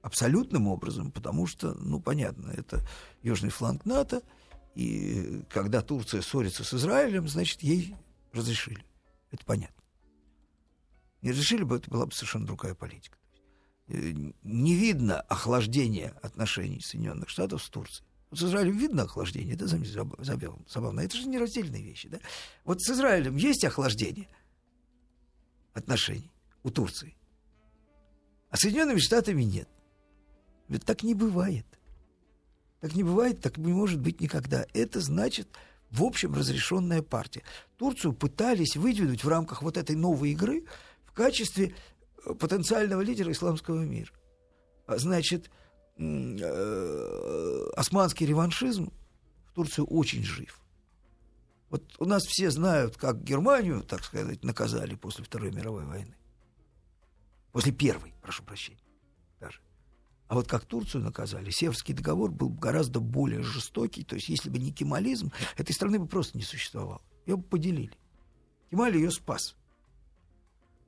абсолютным 0.00 0.68
образом, 0.68 1.10
потому 1.10 1.46
что, 1.46 1.74
ну, 1.74 1.98
понятно, 1.98 2.52
это 2.56 2.86
южный 3.22 3.50
фланг 3.50 3.84
НАТО, 3.84 4.22
и 4.74 5.42
когда 5.50 5.80
Турция 5.80 6.20
ссорится 6.20 6.62
с 6.62 6.72
Израилем, 6.74 7.26
значит, 7.26 7.62
ей 7.62 7.96
разрешили. 8.32 8.84
Это 9.30 9.44
понятно. 9.44 9.82
Не 11.22 11.30
разрешили 11.30 11.64
бы, 11.64 11.76
это 11.76 11.90
была 11.90 12.06
бы 12.06 12.12
совершенно 12.12 12.46
другая 12.46 12.74
политика. 12.74 13.18
Э, 13.88 14.12
не 14.42 14.74
видно 14.74 15.20
охлаждения 15.22 16.14
отношений 16.22 16.80
Соединенных 16.80 17.28
Штатов 17.28 17.62
с 17.62 17.70
Турцией. 17.70 18.06
С 18.34 18.42
Израилем 18.42 18.76
видно 18.76 19.04
охлаждение, 19.04 19.54
это 19.54 19.66
забавно. 19.66 21.00
Это 21.00 21.16
же 21.16 21.28
не 21.28 21.38
раздельные 21.38 21.82
вещи. 21.82 22.08
Да? 22.08 22.18
Вот 22.64 22.82
с 22.82 22.90
Израилем 22.90 23.36
есть 23.36 23.64
охлаждение 23.64 24.28
отношений 25.72 26.32
у 26.62 26.70
Турции, 26.70 27.16
а 28.50 28.56
Соединенными 28.56 28.98
Штатами 28.98 29.42
нет. 29.42 29.68
Ведь 30.68 30.84
так 30.84 31.02
не 31.02 31.14
бывает. 31.14 31.66
Так 32.80 32.94
не 32.94 33.02
бывает, 33.02 33.40
так 33.40 33.56
не 33.56 33.72
может 33.72 34.00
быть 34.00 34.20
никогда. 34.20 34.66
Это 34.74 35.00
значит, 35.00 35.48
в 35.90 36.02
общем, 36.02 36.34
разрешенная 36.34 37.02
партия. 37.02 37.42
Турцию 37.76 38.12
пытались 38.12 38.76
выдвинуть 38.76 39.24
в 39.24 39.28
рамках 39.28 39.62
вот 39.62 39.76
этой 39.76 39.96
новой 39.96 40.32
игры 40.32 40.64
в 41.04 41.12
качестве 41.12 41.74
э, 42.24 42.34
потенциального 42.34 43.00
лидера 43.00 43.32
исламского 43.32 43.80
мира. 43.80 44.12
А 44.86 44.98
значит, 44.98 45.50
османский 47.76 48.26
реваншизм 48.26 48.92
в 49.46 49.52
Турцию 49.52 49.86
очень 49.86 50.24
жив. 50.24 50.60
Вот 51.70 51.84
у 51.98 52.04
нас 52.04 52.24
все 52.24 52.50
знают, 52.50 52.96
как 52.96 53.22
Германию, 53.22 53.82
так 53.82 54.04
сказать, 54.04 54.44
наказали 54.44 54.94
после 54.94 55.24
Второй 55.24 55.52
мировой 55.52 55.84
войны. 55.84 56.16
После 57.52 57.72
Первой, 57.72 58.14
прошу 58.22 58.42
прощения. 58.42 58.80
А 60.26 60.36
вот 60.36 60.48
как 60.48 60.64
Турцию 60.64 61.04
наказали, 61.04 61.50
Северский 61.50 61.94
договор 61.94 62.30
был 62.30 62.48
гораздо 62.48 63.00
более 63.00 63.42
жестокий. 63.42 64.04
То 64.04 64.16
есть, 64.16 64.28
если 64.28 64.48
бы 64.48 64.58
не 64.58 64.72
кемализм, 64.72 65.30
этой 65.56 65.72
страны 65.72 65.98
бы 65.98 66.06
просто 66.06 66.38
не 66.38 66.44
существовало. 66.44 67.02
Ее 67.26 67.36
бы 67.36 67.42
поделили. 67.42 67.96
Кемаль 68.70 68.96
ее 68.96 69.10
спас. 69.10 69.54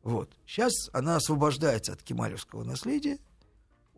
Вот. 0.02 0.32
Сейчас 0.46 0.72
она 0.92 1.16
освобождается 1.16 1.92
от 1.92 2.02
кемалевского 2.02 2.64
наследия. 2.64 3.18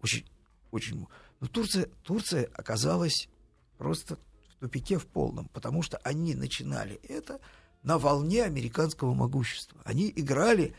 Очень, 0.02 0.26
очень... 0.70 1.06
Но 1.40 1.46
Турция, 1.46 1.88
Турция 2.02 2.48
оказалась 2.54 3.28
просто 3.76 4.18
в 4.50 4.60
тупике 4.60 4.98
в 4.98 5.06
полном, 5.06 5.48
потому 5.48 5.82
что 5.82 5.98
они 5.98 6.34
начинали 6.34 6.96
это 7.08 7.40
на 7.82 7.98
волне 7.98 8.42
американского 8.42 9.14
могущества. 9.14 9.80
Они 9.84 10.12
играли 10.14 10.74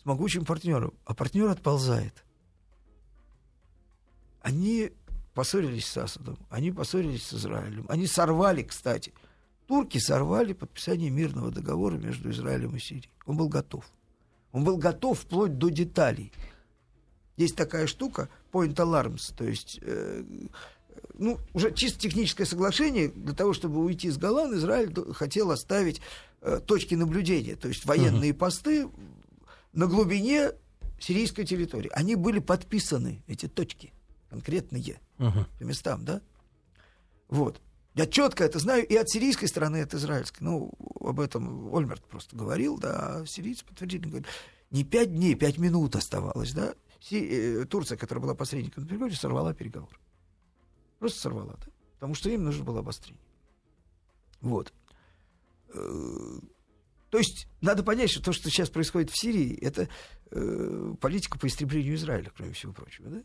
с 0.00 0.04
могучим 0.04 0.44
партнером, 0.44 0.92
а 1.06 1.14
партнер 1.14 1.48
отползает 1.48 2.24
они 4.42 4.90
поссорились 5.34 5.86
с 5.86 5.96
Асадом, 5.96 6.36
они 6.50 6.72
поссорились 6.72 7.22
с 7.22 7.34
Израилем. 7.34 7.86
Они 7.88 8.06
сорвали, 8.06 8.62
кстати, 8.62 9.14
турки 9.66 9.98
сорвали 9.98 10.52
подписание 10.52 11.10
мирного 11.10 11.50
договора 11.50 11.96
между 11.96 12.30
Израилем 12.30 12.76
и 12.76 12.78
Сирией. 12.78 13.10
Он 13.24 13.36
был 13.36 13.48
готов. 13.48 13.90
Он 14.50 14.64
был 14.64 14.76
готов 14.76 15.18
вплоть 15.18 15.56
до 15.56 15.70
деталей. 15.70 16.32
Есть 17.36 17.56
такая 17.56 17.86
штука, 17.86 18.28
point 18.52 18.74
alarms, 18.74 19.34
то 19.36 19.44
есть 19.44 19.78
э, 19.82 20.22
ну, 21.14 21.38
уже 21.52 21.72
чисто 21.72 22.00
техническое 22.00 22.44
соглашение, 22.44 23.08
для 23.08 23.34
того, 23.34 23.52
чтобы 23.52 23.82
уйти 23.82 24.10
с 24.10 24.18
Голланд, 24.18 24.54
Израиль 24.54 24.92
хотел 25.14 25.50
оставить 25.50 26.00
э, 26.40 26.60
точки 26.64 26.94
наблюдения, 26.94 27.56
то 27.56 27.68
есть 27.68 27.84
военные 27.84 28.32
uh-huh. 28.32 28.36
посты 28.36 28.88
на 29.72 29.86
глубине 29.86 30.52
сирийской 30.98 31.44
территории. 31.44 31.90
Они 31.94 32.14
были 32.14 32.38
подписаны, 32.38 33.22
эти 33.26 33.48
точки 33.48 33.92
конкретные 34.30 35.00
uh-huh. 35.18 35.44
по 35.58 35.62
местам, 35.62 36.04
да? 36.04 36.20
Вот. 37.28 37.60
Я 37.94 38.06
четко 38.06 38.44
это 38.44 38.58
знаю 38.58 38.86
и 38.86 38.96
от 38.96 39.10
сирийской 39.10 39.46
стороны, 39.46 39.78
и 39.78 39.80
от 39.82 39.92
израильской. 39.92 40.46
Ну, 40.46 40.72
об 41.00 41.20
этом 41.20 41.72
Ольмерт 41.74 42.02
просто 42.04 42.34
говорил, 42.34 42.78
да, 42.78 43.20
а 43.20 43.26
сирийцы 43.26 43.64
подтвердили, 43.66 44.08
говорят, 44.08 44.28
не 44.70 44.84
пять 44.84 45.12
дней, 45.14 45.34
пять 45.34 45.58
минут 45.58 45.94
оставалось, 45.96 46.52
да? 46.52 46.74
Си, 47.02 47.28
э, 47.30 47.64
Турция, 47.64 47.98
которая 47.98 48.22
была 48.22 48.34
посредником 48.34 48.84
на 48.84 48.88
переговоре, 48.88 49.16
сорвала 49.16 49.52
переговоры. 49.52 49.96
Просто 50.98 51.20
сорвала, 51.20 51.56
да? 51.58 51.66
Потому 51.94 52.14
что 52.14 52.30
им 52.30 52.44
нужно 52.44 52.64
было 52.64 52.78
обострение. 52.78 53.24
Вот. 54.40 54.72
Э, 55.74 56.38
то 57.10 57.18
есть 57.18 57.48
надо 57.60 57.82
понять, 57.82 58.10
что 58.10 58.22
то, 58.22 58.32
что 58.32 58.48
сейчас 58.50 58.70
происходит 58.70 59.10
в 59.10 59.20
Сирии, 59.20 59.58
это 59.60 59.88
э, 60.30 60.94
политика 61.00 61.38
по 61.38 61.46
истреблению 61.46 61.96
Израиля, 61.96 62.30
кроме 62.36 62.52
всего 62.52 62.72
прочего, 62.72 63.08
да? 63.10 63.22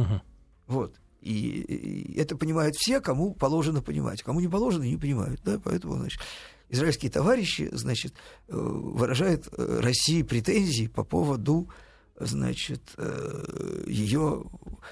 Угу. 0.00 0.22
Вот. 0.66 1.00
И, 1.20 1.60
и 1.60 2.18
это 2.18 2.36
понимают 2.36 2.74
все, 2.76 3.00
кому 3.00 3.34
положено 3.34 3.82
понимать. 3.82 4.22
Кому 4.22 4.40
не 4.40 4.48
положено, 4.48 4.82
не 4.82 4.98
понимают. 4.98 5.40
Да? 5.44 5.58
Поэтому, 5.58 5.96
значит, 5.96 6.20
израильские 6.68 7.10
товарищи, 7.10 7.68
значит, 7.72 8.14
э, 8.48 8.56
выражают 8.56 9.48
э, 9.52 9.80
России 9.80 10.22
претензии 10.22 10.88
по 10.88 11.04
поводу 11.04 11.70
значит, 12.18 12.82
э, 12.96 13.84
ее 13.86 14.44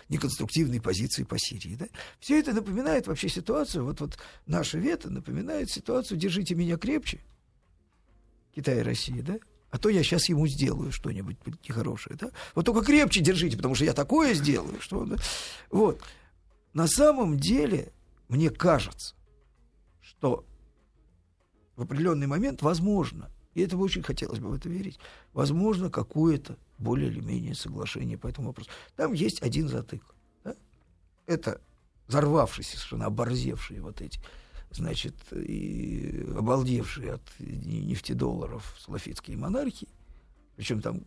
неконструктивной 0.09 0.81
позиции 0.81 1.25
по 1.25 1.39
Сирии. 1.39 1.77
Да? 1.77 1.87
Все 2.21 2.39
это 2.39 2.53
напоминает 2.53 3.07
вообще 3.07 3.29
ситуацию, 3.29 3.85
вот, 3.85 4.01
вот 4.01 4.19
наше 4.47 4.79
вето 4.79 5.11
напоминает 5.11 5.71
ситуацию 5.71 6.19
«держите 6.19 6.55
меня 6.55 6.77
крепче», 6.77 7.21
Китай 8.55 8.81
и 8.81 8.83
Россия, 8.83 9.23
да? 9.23 9.39
а 9.71 9.79
то 9.79 9.89
я 9.89 10.03
сейчас 10.03 10.29
ему 10.29 10.47
сделаю 10.47 10.93
что-нибудь 10.93 11.39
нехорошее. 11.67 12.17
Да? 12.21 12.31
Вот 12.55 12.67
только 12.67 12.83
крепче 12.83 13.23
держите, 13.23 13.57
потому 13.57 13.75
что 13.75 13.87
я 13.87 13.95
такое 13.95 14.35
сделаю. 14.35 14.81
Что, 14.81 15.07
да? 15.07 15.17
Вот. 15.71 16.03
На 16.75 16.87
самом 16.87 17.39
деле, 17.39 17.93
мне 18.29 18.51
кажется, 18.51 19.15
что 20.01 20.45
в 21.77 21.83
определенный 21.83 22.27
момент 22.27 22.61
возможно, 22.61 23.31
и 23.55 23.63
это 23.63 23.77
бы 23.77 23.85
очень 23.85 24.03
хотелось 24.03 24.39
бы 24.39 24.49
в 24.49 24.55
это 24.55 24.69
верить, 24.69 24.99
возможно 25.33 25.91
какое-то 25.91 26.57
более 26.79 27.09
или 27.09 27.21
менее 27.21 27.55
соглашение 27.55 28.19
по 28.19 28.27
этому 28.29 28.49
вопросу. 28.49 28.71
Там 28.97 29.13
есть 29.13 29.43
один 29.43 29.69
затык. 29.69 30.03
Да? 30.45 30.55
Это 31.27 31.61
взорвавшиеся, 32.09 32.77
совершенно 32.77 33.07
оборзевшие 33.07 33.81
вот 33.81 34.01
эти 34.01 34.21
значит, 34.71 35.15
и 35.33 36.27
обалдевшие 36.37 37.15
от 37.15 37.23
нефтедолларов 37.39 38.77
салафитские 38.79 39.37
монархии, 39.37 39.89
причем 40.57 40.81
там 40.81 41.05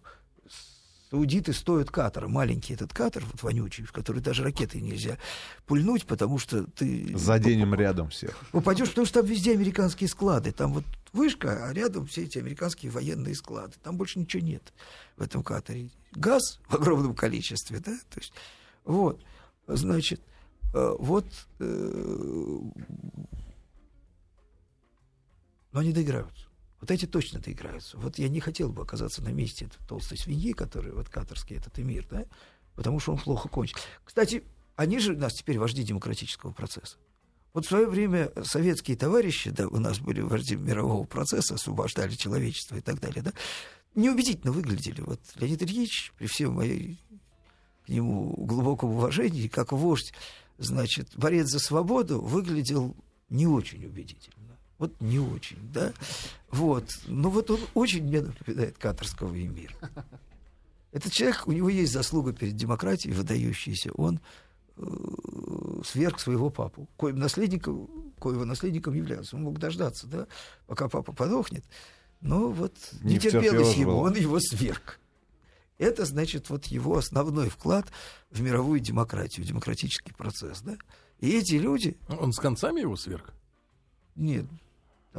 Саудиты 1.15 1.54
стоят 1.54 1.91
катера, 1.91 2.28
маленький 2.28 2.73
этот 2.73 2.93
катер, 2.93 3.23
вот 3.32 3.41
вонючий, 3.41 3.86
в 3.86 3.93
который 3.93 4.21
даже 4.21 4.43
ракеты 4.43 4.82
нельзя 4.82 5.17
пульнуть, 5.65 6.06
потому 6.06 6.38
что 6.38 6.65
ты... 6.65 7.17
Заденем 7.17 7.73
рядом 7.73 8.10
всех. 8.10 8.38
Упадешь, 8.51 8.89
потому 8.89 9.06
что 9.08 9.21
там 9.21 9.30
везде 9.30 9.54
американские 9.54 10.10
склады. 10.10 10.51
Там 10.51 10.73
вот 10.73 10.84
вышка, 11.13 11.67
а 11.67 11.73
рядом 11.73 12.06
все 12.06 12.23
эти 12.25 12.38
американские 12.38 12.91
военные 12.91 13.34
склады. 13.34 13.75
Там 13.82 13.95
больше 13.95 14.19
ничего 14.19 14.43
нет 14.43 14.73
в 15.15 15.21
этом 15.21 15.41
катере. 15.41 15.89
Газ 16.12 16.60
в 16.67 16.75
огромном 16.75 17.15
количестве, 17.15 17.80
да? 17.80 17.97
То 18.10 18.19
есть, 18.19 18.34
вот, 18.84 19.23
значит, 19.67 20.19
э, 20.73 20.95
вот... 20.99 21.28
Э, 21.60 22.60
но 25.71 25.80
они 25.80 25.93
доиграются. 25.93 26.44
Вот 26.85 26.91
эти 26.91 27.07
точно 27.07 27.39
доиграются. 27.39 27.97
Вот 27.97 28.19
я 28.19 28.29
не 28.29 28.39
хотел 28.39 28.71
бы 28.71 28.83
оказаться 28.83 29.23
на 29.23 29.29
месте 29.29 29.65
этой 29.65 29.83
толстой 29.87 30.19
свиньи, 30.19 30.51
который 30.51 30.91
вот 30.91 31.09
катарский 31.09 31.55
этот 31.55 31.79
эмир, 31.79 32.05
да, 32.11 32.25
потому 32.75 32.99
что 32.99 33.13
он 33.13 33.17
плохо 33.17 33.49
кончил. 33.49 33.75
Кстати, 34.03 34.43
они 34.75 34.99
же 34.99 35.15
у 35.15 35.17
нас 35.17 35.33
теперь 35.33 35.57
вожди 35.57 35.81
демократического 35.81 36.51
процесса. 36.51 36.97
Вот 37.53 37.65
в 37.65 37.69
свое 37.69 37.87
время 37.87 38.31
советские 38.43 38.97
товарищи, 38.97 39.49
да, 39.49 39.67
у 39.67 39.79
нас 39.79 39.97
были 39.97 40.21
вожди 40.21 40.55
мирового 40.55 41.05
процесса, 41.05 41.55
освобождали 41.55 42.13
человечество 42.13 42.75
и 42.75 42.81
так 42.81 42.99
далее, 42.99 43.23
да, 43.23 43.33
неубедительно 43.95 44.51
выглядели. 44.51 45.01
Вот 45.01 45.19
Леонид 45.37 45.63
Ильич, 45.63 46.13
при 46.19 46.27
всем 46.27 46.53
моей 46.53 46.99
к 47.87 47.89
нему 47.89 48.31
глубоком 48.37 48.91
уважении, 48.91 49.47
как 49.47 49.71
вождь, 49.71 50.13
значит, 50.59 51.09
борец 51.15 51.47
за 51.47 51.57
свободу, 51.57 52.21
выглядел 52.21 52.95
не 53.31 53.47
очень 53.47 53.83
убедительно. 53.83 54.54
Вот 54.77 54.99
не 54.99 55.19
очень, 55.19 55.57
да? 55.73 55.93
Вот. 56.49 56.89
Но 57.07 57.29
вот 57.29 57.49
он 57.49 57.59
очень 57.73 58.03
мне 58.03 58.21
напоминает 58.21 58.77
катарского 58.77 59.33
эмира. 59.33 59.73
Этот 60.91 61.11
человек, 61.11 61.47
у 61.47 61.51
него 61.51 61.69
есть 61.69 61.91
заслуга 61.91 62.33
перед 62.33 62.55
демократией 62.55 63.13
выдающаяся. 63.13 63.91
Он 63.93 64.19
э, 64.77 65.81
сверх 65.85 66.19
своего 66.19 66.49
папу, 66.49 66.88
коим 66.97 67.19
наследником, 67.19 68.13
коего 68.19 68.45
наследником 68.45 68.93
являлся. 68.93 69.35
Он 69.35 69.43
мог 69.43 69.59
дождаться, 69.59 70.07
да, 70.07 70.27
пока 70.67 70.88
папа 70.88 71.11
подохнет. 71.11 71.65
Но 72.21 72.49
вот 72.49 72.73
не, 73.01 73.13
не 73.13 73.19
терпелось 73.19 73.75
ему, 73.75 73.97
он 73.97 74.15
его 74.15 74.39
сверг. 74.39 74.99
Это, 75.77 76.05
значит, 76.05 76.49
вот 76.49 76.65
его 76.67 76.97
основной 76.97 77.49
вклад 77.49 77.91
в 78.31 78.41
мировую 78.41 78.79
демократию, 78.79 79.45
в 79.45 79.47
демократический 79.47 80.13
процесс, 80.13 80.61
да. 80.61 80.77
И 81.19 81.38
эти 81.38 81.55
люди... 81.55 81.97
Он 82.07 82.31
с 82.31 82.39
концами 82.39 82.81
его 82.81 82.95
сверг? 82.95 83.33
Нет, 84.15 84.45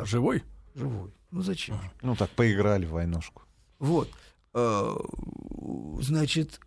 Живой? 0.05 0.45
Живой. 0.75 1.13
Ну 1.31 1.43
зачем? 1.43 1.79
Ну 2.03 2.17
так 2.17 2.31
поиграли 2.31 2.87
в 2.87 2.91
войнушку. 2.91 3.43
Вот. 3.79 4.11
Э, 4.55 4.95
значит, 6.01 6.61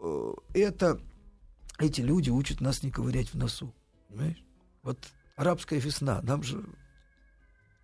э, 0.00 0.32
это 0.54 1.00
эти 1.78 2.00
люди 2.00 2.30
учат 2.30 2.60
нас 2.60 2.82
не 2.82 2.90
ковырять 2.90 3.28
в 3.28 3.34
носу. 3.34 3.74
Понимаешь? 4.08 4.42
Вот 4.82 4.98
арабская 5.36 5.78
весна, 5.78 6.20
нам 6.22 6.42
же 6.42 6.64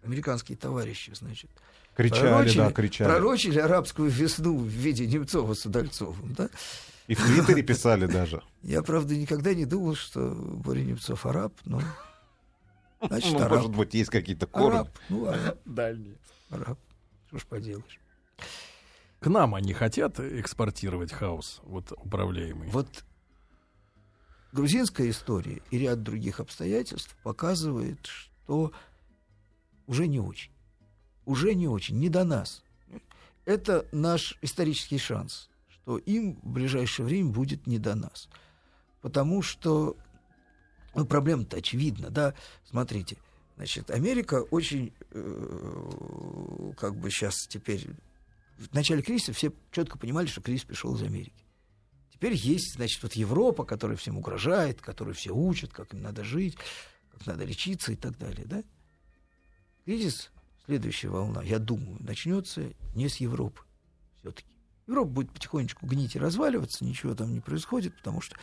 американские 0.02 0.56
товарищи, 0.56 1.12
значит, 1.14 1.50
кричали, 1.94 2.28
пророчили, 2.28 2.58
да, 2.58 2.72
кричали. 2.72 3.08
пророчили 3.08 3.58
арабскую 3.58 4.10
весну 4.10 4.58
в 4.58 4.66
виде 4.66 5.06
Немцова 5.06 5.54
с 5.54 5.66
Удальцовым, 5.66 6.34
да? 6.34 6.48
И 7.06 7.14
в 7.14 7.24
Твиттере 7.24 7.62
писали 7.62 8.06
даже. 8.06 8.42
Я, 8.62 8.82
правда, 8.82 9.16
никогда 9.16 9.54
не 9.54 9.64
думал, 9.64 9.94
что 9.94 10.20
Боря 10.20 10.82
Немцов 10.82 11.24
араб, 11.24 11.54
но 11.64 11.80
Значит, 13.00 13.32
ну, 13.32 13.38
араб. 13.40 13.52
может 13.52 13.70
быть, 13.76 13.94
есть 13.94 14.10
какие-то 14.10 14.46
корни. 14.46 14.76
Араб. 14.78 14.98
Ну, 15.08 15.26
араб. 15.26 15.58
Дальние. 15.64 16.16
Араб. 16.50 16.78
Что 17.28 17.38
ж 17.38 17.44
поделаешь. 17.46 18.00
К 19.20 19.26
нам 19.26 19.54
они 19.54 19.72
хотят 19.72 20.20
экспортировать 20.20 21.12
хаос, 21.12 21.60
вот 21.64 21.92
управляемый. 21.92 22.70
Вот 22.70 23.04
грузинская 24.52 25.10
история 25.10 25.60
и 25.70 25.78
ряд 25.78 26.02
других 26.02 26.40
обстоятельств 26.40 27.16
показывает, 27.22 28.06
что 28.06 28.72
уже 29.86 30.06
не 30.06 30.20
очень. 30.20 30.52
Уже 31.26 31.54
не 31.54 31.68
очень, 31.68 31.98
не 31.98 32.08
до 32.08 32.24
нас. 32.24 32.62
Это 33.44 33.86
наш 33.92 34.38
исторический 34.40 34.98
шанс, 34.98 35.48
что 35.68 35.98
им 35.98 36.38
в 36.42 36.48
ближайшее 36.48 37.06
время 37.06 37.30
будет 37.30 37.66
не 37.66 37.78
до 37.78 37.94
нас. 37.94 38.28
Потому 39.00 39.42
что 39.42 39.96
ну, 40.98 41.06
проблема-то 41.06 41.56
очевидна, 41.56 42.10
да. 42.10 42.34
Смотрите, 42.68 43.16
значит, 43.56 43.90
Америка 43.90 44.42
очень, 44.50 44.92
э, 45.12 46.72
как 46.76 46.96
бы 46.96 47.10
сейчас 47.10 47.46
теперь... 47.46 47.86
В 48.56 48.74
начале 48.74 49.02
кризиса 49.02 49.32
все 49.32 49.52
четко 49.70 49.98
понимали, 49.98 50.26
что 50.26 50.40
кризис 50.40 50.64
пришел 50.64 50.96
из 50.96 51.02
Америки. 51.02 51.44
Теперь 52.12 52.34
есть, 52.34 52.74
значит, 52.74 53.00
вот 53.04 53.12
Европа, 53.12 53.64
которая 53.64 53.96
всем 53.96 54.18
угрожает, 54.18 54.80
которую 54.80 55.14
все 55.14 55.30
учат, 55.30 55.72
как 55.72 55.94
им 55.94 56.02
надо 56.02 56.24
жить, 56.24 56.58
как 57.12 57.24
надо 57.26 57.44
лечиться 57.44 57.92
и 57.92 57.96
так 57.96 58.18
далее, 58.18 58.44
да? 58.46 58.64
Кризис, 59.84 60.32
следующая 60.66 61.10
волна, 61.10 61.44
я 61.44 61.60
думаю, 61.60 61.96
начнется 62.00 62.72
не 62.96 63.08
с 63.08 63.18
Европы 63.18 63.62
все-таки. 64.18 64.48
Европа 64.88 65.10
будет 65.10 65.30
потихонечку 65.30 65.86
гнить 65.86 66.16
и 66.16 66.18
разваливаться, 66.18 66.84
ничего 66.84 67.14
там 67.14 67.32
не 67.32 67.40
происходит, 67.40 67.96
потому 67.96 68.20
что 68.20 68.34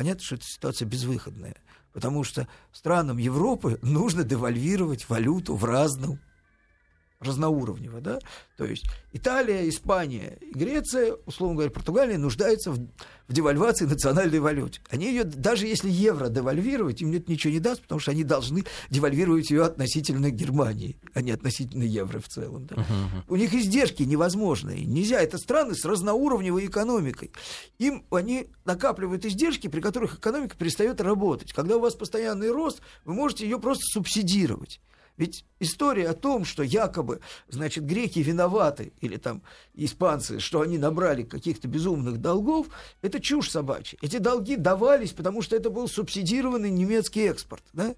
понятно, 0.00 0.24
что 0.24 0.36
эта 0.36 0.46
ситуация 0.46 0.86
безвыходная. 0.86 1.56
Потому 1.92 2.24
что 2.24 2.48
странам 2.72 3.18
Европы 3.18 3.78
нужно 3.82 4.24
девальвировать 4.24 5.06
валюту 5.10 5.54
в 5.56 5.66
разном 5.66 6.18
разноуровнево, 7.20 8.00
да, 8.00 8.18
то 8.56 8.64
есть 8.64 8.84
Италия, 9.12 9.68
Испания, 9.68 10.38
Греция, 10.40 11.16
условно 11.26 11.56
говоря, 11.56 11.70
Португалия 11.70 12.16
нуждаются 12.16 12.72
в, 12.72 12.78
в 13.28 13.32
девальвации 13.32 13.84
национальной 13.84 14.38
валюты. 14.38 14.80
Они 14.88 15.06
ее, 15.06 15.24
даже 15.24 15.66
если 15.66 15.90
евро 15.90 16.28
девальвировать, 16.28 17.02
им 17.02 17.12
это 17.12 17.30
ничего 17.30 17.52
не 17.52 17.60
даст, 17.60 17.82
потому 17.82 18.00
что 18.00 18.10
они 18.10 18.24
должны 18.24 18.64
девальвировать 18.88 19.50
ее 19.50 19.64
относительно 19.64 20.30
Германии, 20.30 20.96
а 21.12 21.20
не 21.20 21.30
относительно 21.30 21.82
евро 21.82 22.20
в 22.20 22.28
целом. 22.28 22.66
Да. 22.66 22.76
Uh-huh. 22.76 23.22
У 23.28 23.36
них 23.36 23.52
издержки 23.52 24.02
невозможные, 24.02 24.84
нельзя. 24.84 25.20
Это 25.20 25.36
страны 25.36 25.74
с 25.74 25.84
разноуровневой 25.84 26.66
экономикой. 26.66 27.32
Им 27.78 28.04
они 28.10 28.48
накапливают 28.64 29.26
издержки, 29.26 29.68
при 29.68 29.80
которых 29.80 30.18
экономика 30.18 30.56
перестает 30.56 31.00
работать. 31.00 31.52
Когда 31.52 31.76
у 31.76 31.80
вас 31.80 31.94
постоянный 31.94 32.50
рост, 32.50 32.80
вы 33.04 33.12
можете 33.12 33.44
ее 33.44 33.58
просто 33.58 33.82
субсидировать. 33.92 34.80
Ведь 35.20 35.44
история 35.58 36.08
о 36.08 36.14
том, 36.14 36.46
что 36.46 36.62
якобы, 36.62 37.20
значит, 37.50 37.84
греки 37.84 38.20
виноваты, 38.20 38.94
или 39.02 39.18
там 39.18 39.42
испанцы, 39.74 40.40
что 40.40 40.62
они 40.62 40.78
набрали 40.78 41.24
каких-то 41.24 41.68
безумных 41.68 42.22
долгов, 42.22 42.68
это 43.02 43.20
чушь 43.20 43.50
собачья. 43.50 43.98
Эти 44.00 44.16
долги 44.16 44.56
давались, 44.56 45.12
потому 45.12 45.42
что 45.42 45.56
это 45.56 45.68
был 45.68 45.88
субсидированный 45.88 46.70
немецкий 46.70 47.20
экспорт, 47.28 47.62
да? 47.74 47.94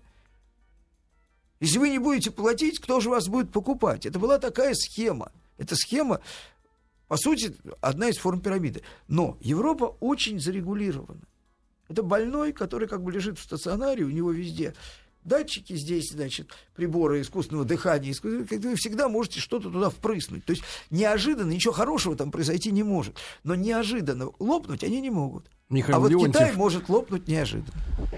Если 1.60 1.78
вы 1.78 1.90
не 1.90 2.00
будете 2.00 2.32
платить, 2.32 2.80
кто 2.80 2.98
же 2.98 3.08
вас 3.08 3.28
будет 3.28 3.52
покупать? 3.52 4.04
Это 4.04 4.18
была 4.18 4.40
такая 4.40 4.74
схема. 4.74 5.30
Эта 5.58 5.76
схема, 5.76 6.20
по 7.06 7.16
сути, 7.16 7.54
одна 7.80 8.08
из 8.08 8.16
форм 8.18 8.40
пирамиды. 8.40 8.82
Но 9.06 9.38
Европа 9.40 9.96
очень 10.00 10.40
зарегулирована. 10.40 11.22
Это 11.88 12.02
больной, 12.02 12.52
который 12.52 12.88
как 12.88 13.04
бы 13.04 13.12
лежит 13.12 13.38
в 13.38 13.44
стационаре, 13.44 14.02
у 14.02 14.10
него 14.10 14.32
везде 14.32 14.74
датчики 15.24 15.74
здесь, 15.74 16.10
значит, 16.10 16.50
приборы 16.74 17.20
искусственного 17.20 17.64
дыхания, 17.64 18.14
вы 18.22 18.74
всегда 18.76 19.08
можете 19.08 19.40
что-то 19.40 19.70
туда 19.70 19.90
впрыснуть. 19.90 20.44
То 20.44 20.52
есть 20.52 20.62
неожиданно 20.90 21.50
ничего 21.50 21.72
хорошего 21.72 22.16
там 22.16 22.30
произойти 22.30 22.70
не 22.70 22.82
может. 22.82 23.16
Но 23.44 23.54
неожиданно 23.54 24.30
лопнуть 24.38 24.84
они 24.84 25.00
не 25.00 25.10
могут. 25.10 25.48
Михаил 25.72 25.96
а 25.96 26.00
вот 26.00 26.10
Леонтьев. 26.10 26.32
Китай 26.32 26.52
может 26.52 26.88
лопнуть 26.90 27.28
неожиданно. 27.28 27.72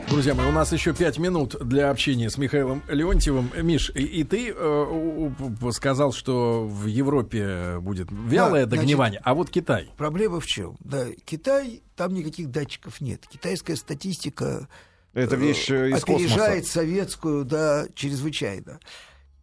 Друзья 0.09 0.35
мои, 0.35 0.49
у 0.49 0.53
нас 0.53 0.73
еще 0.73 0.93
пять 0.93 1.19
минут 1.19 1.57
для 1.65 1.91
общения 1.91 2.29
с 2.29 2.37
Михаилом 2.37 2.83
Леонтьевым. 2.89 3.51
Миш, 3.63 3.93
и, 3.95 4.03
и 4.03 4.25
ты 4.25 4.53
э, 4.55 5.31
сказал, 5.73 6.13
что 6.13 6.67
в 6.67 6.87
Европе 6.87 7.79
будет 7.81 8.09
вялое 8.11 8.67
да, 8.67 8.77
догнивание, 8.77 9.21
значит, 9.21 9.27
а 9.27 9.35
вот 9.35 9.51
Китай. 9.51 9.89
Проблема 9.97 10.41
в 10.41 10.47
чем? 10.47 10.77
Да, 10.81 11.07
Китай, 11.25 11.83
там 11.95 12.13
никаких 12.13 12.51
датчиков 12.51 13.01
нет. 13.01 13.25
Китайская 13.31 13.77
статистика 13.77 14.69
это 15.15 15.37
вещь 15.37 15.71
э, 15.71 15.91
из 15.91 16.03
опережает 16.03 16.65
космоса. 16.65 16.73
советскую, 16.73 17.45
да, 17.45 17.87
чрезвычайно. 17.95 18.81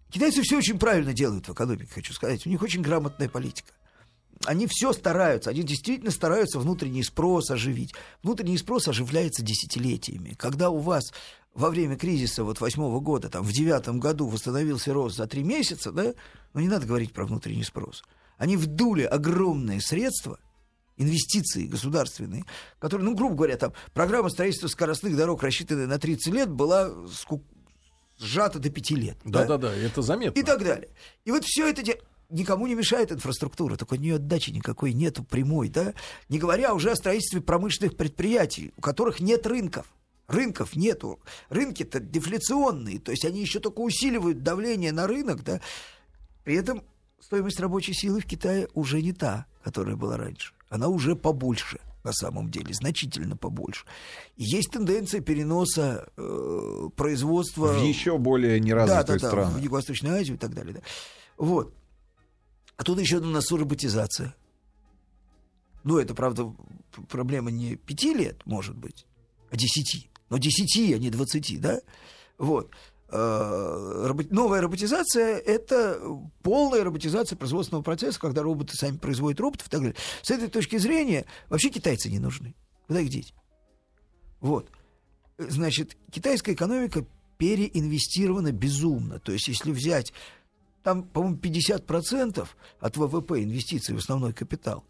Китайцы 0.09 0.41
все 0.41 0.57
очень 0.57 0.77
правильно 0.77 1.13
делают 1.13 1.47
в 1.47 1.53
экономике, 1.53 1.89
хочу 1.93 2.13
сказать. 2.13 2.45
У 2.45 2.49
них 2.49 2.61
очень 2.61 2.81
грамотная 2.81 3.29
политика. 3.29 3.71
Они 4.45 4.67
все 4.67 4.91
стараются, 4.91 5.51
они 5.51 5.63
действительно 5.63 6.11
стараются 6.11 6.59
внутренний 6.59 7.03
спрос 7.03 7.51
оживить. 7.51 7.93
Внутренний 8.23 8.57
спрос 8.57 8.87
оживляется 8.87 9.43
десятилетиями. 9.43 10.33
Когда 10.37 10.69
у 10.69 10.79
вас 10.79 11.13
во 11.53 11.69
время 11.69 11.95
кризиса 11.95 12.43
вот 12.43 12.59
восьмого 12.59 12.99
года, 12.99 13.29
там, 13.29 13.43
в 13.43 13.53
девятом 13.53 13.99
году 13.99 14.27
восстановился 14.27 14.93
рост 14.93 15.15
за 15.15 15.27
три 15.27 15.43
месяца, 15.43 15.91
да, 15.91 16.13
ну 16.53 16.59
не 16.59 16.67
надо 16.67 16.87
говорить 16.87 17.13
про 17.13 17.25
внутренний 17.25 17.63
спрос. 17.63 18.03
Они 18.37 18.57
вдули 18.57 19.03
огромные 19.03 19.79
средства– 19.79 20.37
инвестиции 21.01 21.65
государственные, 21.65 22.45
которые, 22.79 23.05
ну, 23.05 23.15
грубо 23.15 23.35
говоря, 23.35 23.57
там, 23.57 23.73
программа 23.93 24.29
строительства 24.29 24.67
скоростных 24.67 25.15
дорог, 25.15 25.43
рассчитанная 25.43 25.87
на 25.87 25.99
30 25.99 26.33
лет, 26.33 26.49
была 26.49 26.91
сжато 28.19 28.59
до 28.59 28.69
пяти 28.69 28.95
лет. 28.95 29.17
Да-да-да, 29.25 29.73
это 29.73 30.01
заметно. 30.01 30.39
И 30.39 30.43
так 30.43 30.63
далее. 30.63 30.89
И 31.25 31.31
вот 31.31 31.43
все 31.43 31.67
это 31.67 31.83
никому 32.29 32.67
не 32.67 32.75
мешает 32.75 33.11
инфраструктура, 33.11 33.75
только 33.75 33.95
от 33.95 34.01
нее 34.01 34.15
отдачи 34.15 34.51
никакой 34.51 34.93
нету 34.93 35.23
прямой, 35.23 35.69
да, 35.69 35.93
не 36.29 36.39
говоря 36.39 36.73
уже 36.73 36.91
о 36.91 36.95
строительстве 36.95 37.41
промышленных 37.41 37.97
предприятий, 37.97 38.71
у 38.77 38.81
которых 38.81 39.19
нет 39.19 39.45
рынков. 39.45 39.85
Рынков 40.27 40.77
нету. 40.77 41.19
Рынки-то 41.49 41.99
дефляционные, 41.99 42.99
то 42.99 43.11
есть 43.11 43.25
они 43.25 43.41
еще 43.41 43.59
только 43.59 43.79
усиливают 43.79 44.43
давление 44.43 44.93
на 44.93 45.05
рынок, 45.05 45.43
да. 45.43 45.59
При 46.45 46.55
этом 46.55 46.83
стоимость 47.19 47.59
рабочей 47.59 47.93
силы 47.93 48.21
в 48.21 48.25
Китае 48.25 48.69
уже 48.73 49.01
не 49.01 49.11
та, 49.11 49.45
которая 49.61 49.97
была 49.97 50.15
раньше. 50.15 50.53
Она 50.71 50.87
уже 50.87 51.15
побольше 51.15 51.79
на 52.03 52.13
самом 52.13 52.49
деле, 52.49 52.73
значительно 52.73 53.37
побольше. 53.37 53.85
Есть 54.35 54.71
тенденция 54.71 55.21
переноса 55.21 56.09
э, 56.17 56.89
производства... 56.95 57.67
В 57.67 57.83
еще 57.83 58.17
более 58.17 58.59
неразвитые 58.59 59.19
да, 59.19 59.21
да, 59.21 59.27
страны. 59.27 59.51
Да, 59.51 59.59
в 59.59 59.61
Юго-Восточную 59.61 60.15
Азию 60.15 60.35
и 60.35 60.39
так 60.39 60.55
далее. 60.55 60.73
Да. 60.73 60.81
Вот. 61.37 61.75
А 62.77 62.83
тут 62.83 62.99
еще 62.99 63.19
на 63.19 63.27
носу 63.27 63.57
роботизация. 63.57 64.33
Ну, 65.83 65.99
это, 65.99 66.15
правда, 66.15 66.51
проблема 67.07 67.51
не 67.51 67.75
пяти 67.75 68.15
лет, 68.15 68.43
может 68.45 68.75
быть, 68.75 69.05
а 69.51 69.55
десяти. 69.55 70.09
Но 70.29 70.39
десяти, 70.39 70.93
а 70.93 70.97
не 70.97 71.11
двадцати, 71.11 71.57
да? 71.57 71.81
Вот. 72.39 72.71
Э, 73.11 74.13
новая 74.29 74.61
роботизация— 74.61 75.37
это 75.45 75.99
полная 76.43 76.83
роботизация 76.83 77.35
производственного 77.35 77.83
процесса, 77.83 78.19
когда 78.19 78.41
роботы 78.41 78.75
сами 78.77 78.97
производят 78.97 79.39
роботов 79.39 79.67
и 79.67 79.69
так 79.69 79.81
далее. 79.81 79.95
С 80.21 80.31
этой 80.31 80.47
точки 80.47 80.77
зрения 80.77 81.25
вообще 81.49 81.69
китайцы 81.69 82.09
не 82.09 82.19
нужны. 82.19 82.55
Куда 82.87 83.01
их 83.01 83.09
деть? 83.09 83.33
Вот. 84.39 84.69
Значит, 85.37 85.97
китайская 86.11 86.53
экономика 86.53 87.05
переинвестирована 87.37 88.51
безумно. 88.51 89.19
То 89.19 89.31
есть, 89.31 89.47
если 89.47 89.71
взять 89.71 90.13
там, 90.83 91.03
по-моему, 91.03 91.37
50% 91.37 92.47
от 92.79 92.97
ВВП 92.97 93.43
инвестиций 93.43 93.93
в 93.93 93.97
основной 93.97 94.33
капитал. 94.33 94.83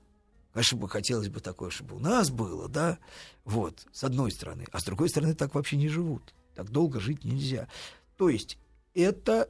Конечно, 0.54 0.78
бы 0.78 0.90
хотелось 0.90 1.30
бы 1.30 1.40
такое, 1.40 1.70
чтобы 1.70 1.96
у 1.96 2.00
нас 2.00 2.30
было, 2.30 2.68
да, 2.68 2.98
вот, 3.46 3.88
с 3.94 4.04
одной 4.04 4.32
стороны. 4.32 4.66
А 4.72 4.80
с 4.80 4.84
другой 4.84 5.10
стороны, 5.10 5.34
так 5.34 5.56
вообще 5.56 5.78
не 5.78 5.88
живут. 5.88 6.34
Так 6.56 6.70
долго 6.70 7.00
жить 7.00 7.24
нельзя. 7.24 7.68
То 8.22 8.30
есть 8.30 8.60
это 8.94 9.50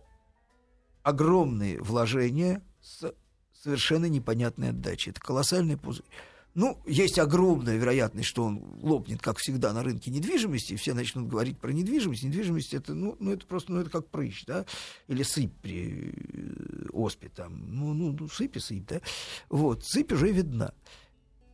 огромные 1.03 1.81
вложения 1.81 2.63
с 2.81 3.13
совершенно 3.51 4.05
непонятной 4.05 4.69
отдачей. 4.69 5.11
Это 5.11 5.19
колоссальный 5.19 5.75
пузырь. 5.75 6.05
Ну, 6.53 6.81
есть 6.87 7.19
огромная 7.19 7.75
вероятность, 7.75 8.29
что 8.29 8.45
он 8.45 8.63
лопнет, 8.81 9.21
как 9.21 9.39
всегда, 9.39 9.73
на 9.73 9.83
рынке 9.83 10.09
недвижимости, 10.09 10.71
и 10.71 10.75
все 10.77 10.93
начнут 10.93 11.27
говорить 11.27 11.59
про 11.59 11.73
недвижимость. 11.73 12.23
Недвижимость 12.23 12.73
это, 12.73 12.93
ну, 12.93 13.17
ну 13.19 13.33
это 13.33 13.45
просто, 13.45 13.73
ну, 13.73 13.81
это 13.81 13.89
как 13.89 14.07
прыщ, 14.07 14.45
да, 14.45 14.65
или 15.09 15.23
сыпь 15.23 15.51
при 15.61 16.13
э, 16.13 16.87
оспе 16.93 17.27
там, 17.27 17.75
ну, 17.75 17.93
ну, 17.93 18.15
ну 18.17 18.29
сыпь 18.29 18.55
и 18.55 18.61
сыпь, 18.61 18.87
да. 18.87 19.01
Вот, 19.49 19.83
сыпь 19.83 20.13
уже 20.13 20.31
видна. 20.31 20.73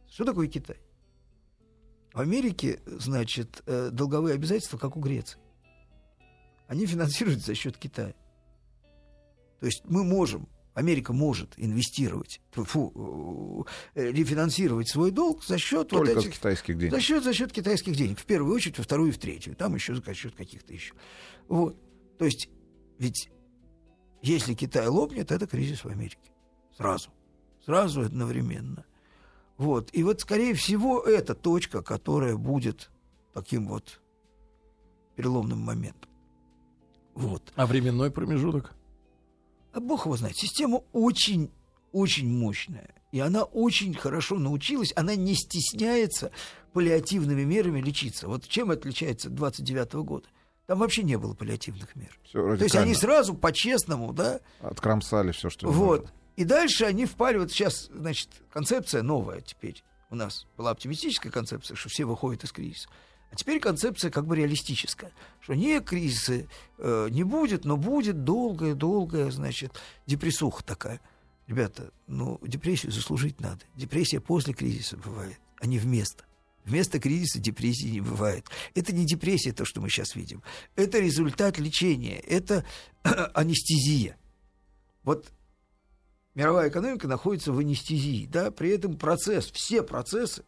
Что 0.07 0.23
такое 0.23 0.47
Китай? 0.49 0.77
В 2.13 2.19
Америке, 2.19 2.79
значит, 2.85 3.63
э, 3.65 3.89
долговые 3.91 4.35
обязательства, 4.35 4.77
как 4.77 4.95
у 4.95 4.99
Греции. 4.99 5.39
Они 6.67 6.85
финансируются 6.85 7.47
за 7.47 7.55
счет 7.55 7.77
Китая. 7.77 8.13
То 9.59 9.65
есть 9.65 9.83
мы 9.85 10.03
можем 10.03 10.47
Америка 10.77 11.11
может 11.11 11.55
инвестировать, 11.57 12.39
фу, 12.51 13.65
э, 13.95 14.11
рефинансировать 14.11 14.87
свой 14.87 15.09
долг 15.09 15.43
за 15.43 15.57
счет 15.57 15.87
Только 15.87 16.13
вот 16.13 16.19
этих, 16.19 16.35
китайских 16.35 16.77
денег. 16.77 16.93
За 16.93 17.01
счет, 17.01 17.23
за 17.23 17.33
счет 17.33 17.51
китайских 17.51 17.95
денег. 17.95 18.19
В 18.19 18.25
первую 18.25 18.53
очередь, 18.53 18.77
во 18.77 18.83
вторую 18.83 19.09
и 19.09 19.11
в 19.11 19.17
третью. 19.17 19.55
Там 19.55 19.73
еще 19.73 19.95
за 19.95 20.13
счет 20.13 20.35
каких-то 20.35 20.71
еще. 20.71 20.93
Вот. 21.47 21.75
То 22.19 22.25
есть, 22.25 22.49
ведь 22.99 23.31
если 24.21 24.53
Китай 24.53 24.85
лопнет, 24.85 25.31
это 25.31 25.47
кризис 25.47 25.83
в 25.83 25.87
Америке. 25.87 26.31
Сразу. 26.75 27.09
Сразу 27.65 28.01
одновременно. 28.01 28.85
Вот. 29.57 29.89
И 29.93 30.03
вот, 30.03 30.21
скорее 30.21 30.53
всего, 30.53 31.01
это 31.01 31.33
точка, 31.33 31.81
которая 31.81 32.35
будет 32.35 32.91
таким 33.33 33.67
вот 33.67 33.99
переломным 35.15 35.57
моментом. 35.57 36.11
Вот. 37.17 37.41
А 37.55 37.65
временной 37.65 38.11
промежуток? 38.11 38.73
А 39.73 39.79
бог 39.79 40.05
его 40.05 40.15
знает. 40.17 40.37
Система 40.37 40.81
очень, 40.93 41.49
очень 41.91 42.29
мощная. 42.29 42.93
И 43.11 43.19
она 43.19 43.43
очень 43.43 43.95
хорошо 43.95 44.37
научилась, 44.37 44.93
она 44.95 45.15
не 45.15 45.33
стесняется 45.33 46.31
паллиативными 46.73 47.43
мерами 47.43 47.81
лечиться. 47.81 48.27
Вот 48.27 48.47
чем 48.47 48.69
отличается 48.69 49.29
29 49.29 49.93
-го 49.93 50.03
года? 50.03 50.27
Там 50.67 50.79
вообще 50.79 51.01
не 51.01 51.17
было 51.17 51.33
паллиативных 51.33 51.95
мер. 51.95 52.19
Все 52.23 52.55
То 52.55 52.63
есть 52.63 52.75
они 52.75 52.93
сразу 52.93 53.33
по-честному, 53.33 54.13
да? 54.13 54.39
Откромсали 54.61 55.31
все, 55.31 55.49
что 55.49 55.71
Вот. 55.71 56.01
можно. 56.01 56.15
И 56.35 56.43
дальше 56.43 56.85
они 56.85 57.05
впали, 57.05 57.37
вот 57.37 57.51
сейчас, 57.51 57.89
значит, 57.91 58.29
концепция 58.51 59.01
новая 59.01 59.41
теперь. 59.41 59.83
У 60.11 60.15
нас 60.15 60.45
была 60.55 60.69
оптимистическая 60.69 61.31
концепция, 61.31 61.75
что 61.75 61.89
все 61.89 62.05
выходят 62.05 62.43
из 62.43 62.51
кризиса. 62.51 62.89
А 63.31 63.35
теперь 63.35 63.59
концепция 63.59 64.09
как 64.09 64.25
бы 64.25 64.35
реалистическая, 64.35 65.11
что 65.41 65.53
не 65.53 65.79
кризиса 65.81 66.47
э, 66.77 67.07
не 67.11 67.23
будет, 67.23 67.65
но 67.65 67.77
будет 67.77 68.23
долгая-долгая, 68.23 69.31
значит, 69.31 69.73
депрессуха 70.05 70.63
такая. 70.63 71.01
Ребята, 71.47 71.91
ну, 72.07 72.39
депрессию 72.41 72.91
заслужить 72.91 73.39
надо. 73.39 73.59
Депрессия 73.75 74.19
после 74.19 74.53
кризиса 74.53 74.97
бывает, 74.97 75.39
а 75.59 75.67
не 75.67 75.77
вместо. 75.77 76.25
Вместо 76.65 76.99
кризиса 76.99 77.39
депрессии 77.39 77.87
не 77.87 78.01
бывает. 78.01 78.45
Это 78.75 78.93
не 78.93 79.05
депрессия, 79.05 79.53
то, 79.53 79.63
что 79.63 79.79
мы 79.79 79.89
сейчас 79.89 80.15
видим. 80.15 80.43
Это 80.75 80.99
результат 80.99 81.57
лечения, 81.59 82.19
это 82.19 82.65
анестезия. 83.33 84.17
Вот 85.03 85.31
мировая 86.35 86.69
экономика 86.69 87.07
находится 87.07 87.53
в 87.53 87.59
анестезии, 87.59 88.25
да, 88.25 88.51
при 88.51 88.69
этом 88.69 88.97
процесс, 88.97 89.49
все 89.49 89.81
процессы 89.81 90.43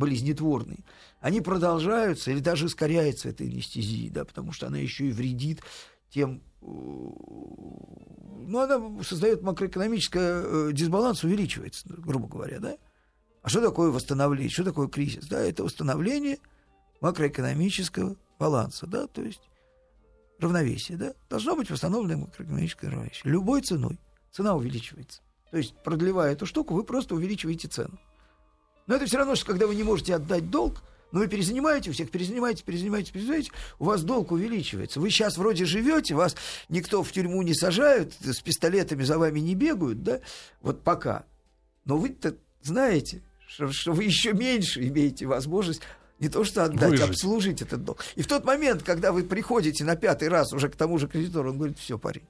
болезнетворные, 0.00 0.80
они 1.20 1.40
продолжаются 1.40 2.32
или 2.32 2.40
даже 2.40 2.66
ускоряются 2.66 3.28
этой 3.28 3.46
анестезией, 3.46 4.10
да, 4.10 4.24
потому 4.24 4.50
что 4.52 4.66
она 4.66 4.78
еще 4.78 5.06
и 5.06 5.12
вредит 5.12 5.62
тем, 6.08 6.42
э, 6.62 6.64
ну, 6.64 8.58
она 8.58 9.02
создает 9.04 9.42
макроэкономический 9.42 10.20
э, 10.20 10.70
дисбаланс, 10.72 11.22
увеличивается, 11.22 11.84
грубо 11.88 12.26
говоря, 12.26 12.58
да. 12.58 12.76
А 13.42 13.48
что 13.48 13.60
такое 13.60 13.90
восстановление, 13.90 14.50
что 14.50 14.64
такое 14.64 14.88
кризис? 14.88 15.26
Да, 15.28 15.40
это 15.40 15.62
восстановление 15.62 16.38
макроэкономического 17.00 18.16
баланса, 18.38 18.86
да, 18.86 19.06
то 19.06 19.22
есть 19.22 19.42
равновесие, 20.40 20.98
да. 20.98 21.14
Должно 21.28 21.54
быть 21.54 21.70
восстановлено 21.70 22.22
макроэкономическое 22.22 22.90
равновесие 22.90 23.30
любой 23.30 23.62
ценой. 23.62 24.00
Цена 24.32 24.54
увеличивается. 24.54 25.22
То 25.50 25.58
есть, 25.58 25.74
продлевая 25.82 26.32
эту 26.32 26.46
штуку, 26.46 26.74
вы 26.74 26.84
просто 26.84 27.14
увеличиваете 27.14 27.68
цену. 27.68 27.98
Но 28.90 28.96
это 28.96 29.06
все 29.06 29.18
равно, 29.18 29.36
что 29.36 29.46
когда 29.46 29.68
вы 29.68 29.76
не 29.76 29.84
можете 29.84 30.16
отдать 30.16 30.50
долг, 30.50 30.82
но 31.12 31.20
вы 31.20 31.28
перезанимаете, 31.28 31.90
у 31.90 31.92
всех 31.92 32.10
перезанимаете, 32.10 32.64
перезанимаете, 32.64 33.12
перезанимаете, 33.12 33.52
у 33.78 33.84
вас 33.84 34.02
долг 34.02 34.32
увеличивается. 34.32 34.98
Вы 34.98 35.10
сейчас 35.10 35.38
вроде 35.38 35.64
живете, 35.64 36.16
вас 36.16 36.34
никто 36.68 37.04
в 37.04 37.12
тюрьму 37.12 37.40
не 37.42 37.54
сажают, 37.54 38.14
с 38.14 38.40
пистолетами 38.40 39.04
за 39.04 39.16
вами 39.16 39.38
не 39.38 39.54
бегают, 39.54 40.02
да, 40.02 40.18
вот 40.60 40.82
пока. 40.82 41.24
Но 41.84 41.98
вы-то 41.98 42.34
знаете, 42.62 43.22
что, 43.46 43.70
что 43.70 43.92
вы 43.92 44.02
еще 44.02 44.32
меньше 44.32 44.84
имеете 44.88 45.24
возможность 45.26 45.82
не 46.18 46.28
то 46.28 46.42
что 46.42 46.64
отдать, 46.64 46.90
Выжить. 46.90 47.06
а 47.06 47.10
обслужить 47.10 47.62
этот 47.62 47.84
долг. 47.84 48.04
И 48.16 48.22
в 48.22 48.26
тот 48.26 48.44
момент, 48.44 48.82
когда 48.82 49.12
вы 49.12 49.22
приходите 49.22 49.84
на 49.84 49.94
пятый 49.94 50.26
раз 50.26 50.52
уже 50.52 50.68
к 50.68 50.74
тому 50.74 50.98
же 50.98 51.06
кредитору, 51.06 51.50
он 51.50 51.58
говорит, 51.58 51.78
все, 51.78 51.96
парень, 51.96 52.24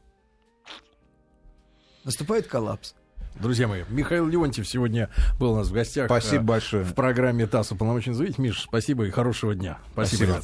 наступает 2.05 2.49
коллапс. 2.49 2.95
Друзья 3.39 3.69
мои, 3.69 3.85
Михаил 3.89 4.27
Леонтьев 4.27 4.69
сегодня 4.69 5.09
был 5.39 5.53
у 5.53 5.57
нас 5.57 5.69
в 5.69 5.73
гостях. 5.73 6.07
Спасибо 6.07 6.43
э, 6.43 6.47
большое. 6.47 6.85
В 6.85 6.95
программе 6.95 7.47
ТАСС 7.47 7.73
уполномочен 7.73 8.15
заявить. 8.15 8.39
Миш, 8.39 8.63
спасибо 8.63 9.07
и 9.07 9.11
хорошего 9.11 9.55
дня. 9.55 9.79
Спасибо, 9.93 10.33
Спасибо. 10.33 10.43